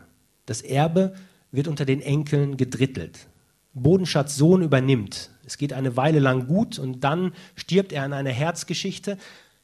Das 0.48 0.62
Erbe 0.62 1.14
wird 1.52 1.68
unter 1.68 1.86
den 1.86 2.02
Enkeln 2.02 2.58
gedrittelt. 2.58 3.28
Bodenschatz 3.74 4.36
Sohn 4.36 4.62
übernimmt. 4.62 5.30
Es 5.46 5.58
geht 5.58 5.74
eine 5.74 5.98
Weile 5.98 6.20
lang 6.20 6.48
gut 6.48 6.80
und 6.80 7.04
dann 7.04 7.34
stirbt 7.56 7.94
er 7.94 8.04
an 8.04 8.14
einer 8.14 8.32
Herzgeschichte. 8.32 9.18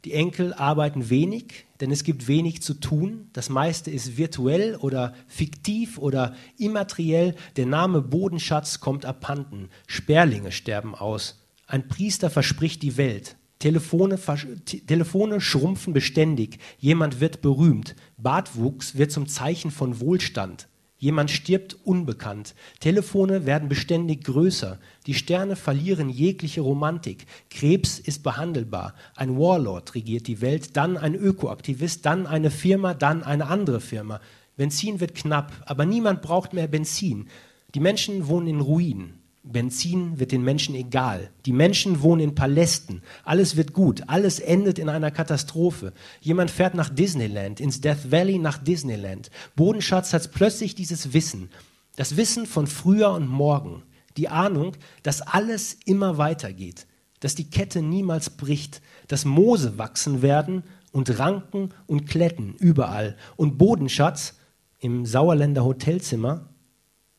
Die 0.05 0.13
Enkel 0.13 0.53
arbeiten 0.53 1.09
wenig, 1.09 1.65
denn 1.81 1.91
es 1.91 2.03
gibt 2.03 2.27
wenig 2.27 2.61
zu 2.61 2.75
tun. 2.75 3.29
Das 3.33 3.49
meiste 3.49 3.91
ist 3.91 4.17
virtuell 4.17 4.75
oder 4.75 5.13
fiktiv 5.27 5.97
oder 5.97 6.35
immateriell. 6.57 7.35
Der 7.55 7.65
Name 7.65 8.01
Bodenschatz 8.01 8.79
kommt 8.79 9.05
abhanden. 9.05 9.69
Sperlinge 9.87 10.51
sterben 10.51 10.95
aus. 10.95 11.43
Ein 11.65 11.87
Priester 11.87 12.29
verspricht 12.29 12.83
die 12.83 12.97
Welt. 12.97 13.35
Telefone, 13.59 14.19
Telefone 14.65 15.41
schrumpfen 15.41 15.91
beständig. 15.93 16.59
Jemand 16.77 17.19
wird 17.19 17.41
berühmt. 17.41 17.95
Bartwuchs 18.17 18.97
wird 18.97 19.11
zum 19.11 19.27
Zeichen 19.27 19.71
von 19.71 19.99
Wohlstand. 19.99 20.67
Jemand 20.99 21.29
stirbt 21.29 21.77
unbekannt. 21.83 22.55
Telefone 22.79 23.45
werden 23.45 23.69
beständig 23.69 24.23
größer. 24.23 24.79
Die 25.05 25.13
Sterne 25.13 25.55
verlieren 25.55 26.09
jegliche 26.09 26.61
Romantik. 26.61 27.27
Krebs 27.51 27.99
ist 27.99 28.23
behandelbar. 28.23 28.95
Ein 29.15 29.37
Warlord 29.37 29.93
regiert 29.93 30.25
die 30.25 30.41
Welt, 30.41 30.75
dann 30.75 30.97
ein 30.97 31.13
Ökoaktivist, 31.13 32.05
dann 32.05 32.25
eine 32.25 32.49
Firma, 32.49 32.95
dann 32.95 33.23
eine 33.23 33.45
andere 33.45 33.79
Firma. 33.79 34.19
Benzin 34.55 34.99
wird 34.99 35.13
knapp, 35.13 35.51
aber 35.67 35.85
niemand 35.85 36.23
braucht 36.23 36.53
mehr 36.53 36.67
Benzin. 36.67 37.27
Die 37.75 37.79
Menschen 37.79 38.27
wohnen 38.27 38.47
in 38.47 38.61
Ruinen. 38.61 39.16
Benzin 39.51 40.19
wird 40.19 40.31
den 40.31 40.43
Menschen 40.43 40.75
egal. 40.75 41.31
Die 41.45 41.53
Menschen 41.53 42.01
wohnen 42.01 42.21
in 42.21 42.35
Palästen. 42.35 43.01
Alles 43.23 43.55
wird 43.55 43.73
gut. 43.73 44.03
Alles 44.07 44.39
endet 44.39 44.79
in 44.79 44.89
einer 44.89 45.11
Katastrophe. 45.11 45.93
Jemand 46.21 46.51
fährt 46.51 46.75
nach 46.75 46.89
Disneyland, 46.89 47.59
ins 47.59 47.81
Death 47.81 48.11
Valley 48.11 48.37
nach 48.37 48.57
Disneyland. 48.57 49.31
Bodenschatz 49.55 50.13
hat 50.13 50.31
plötzlich 50.31 50.75
dieses 50.75 51.13
Wissen. 51.13 51.49
Das 51.95 52.17
Wissen 52.17 52.45
von 52.45 52.67
früher 52.67 53.11
und 53.11 53.27
morgen. 53.27 53.83
Die 54.17 54.29
Ahnung, 54.29 54.73
dass 55.03 55.21
alles 55.21 55.77
immer 55.85 56.17
weitergeht. 56.17 56.87
Dass 57.19 57.35
die 57.35 57.49
Kette 57.49 57.81
niemals 57.81 58.29
bricht. 58.31 58.81
Dass 59.07 59.25
Moose 59.25 59.77
wachsen 59.77 60.21
werden 60.21 60.63
und 60.91 61.17
Ranken 61.19 61.69
und 61.85 62.07
Kletten 62.07 62.55
überall. 62.59 63.17
Und 63.35 63.57
Bodenschatz 63.57 64.35
im 64.79 65.05
Sauerländer 65.05 65.65
Hotelzimmer 65.65 66.49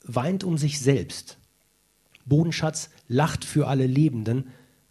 weint 0.05 0.45
um 0.45 0.57
sich 0.59 0.81
selbst 0.81 1.39
Bodenschatz 2.29 2.91
lacht 3.09 3.45
für 3.45 3.69
alle 3.69 3.87
Lebenden, 3.87 4.49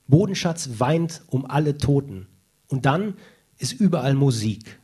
Bodenschatz 0.08 0.70
weint 0.78 1.22
um 1.28 1.46
alle 1.46 1.78
Toten. 1.78 2.28
Und 2.68 2.86
dann 2.86 3.16
ist 3.58 3.74
überall 3.74 4.14
Musik 4.14 4.80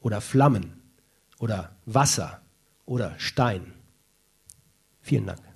oder 0.00 0.20
Flammen 0.20 0.80
oder 1.38 1.76
Wasser 1.86 2.40
oder 2.86 3.14
Stein. 3.18 3.72
Vielen 5.00 5.26
Dank. 5.26 5.49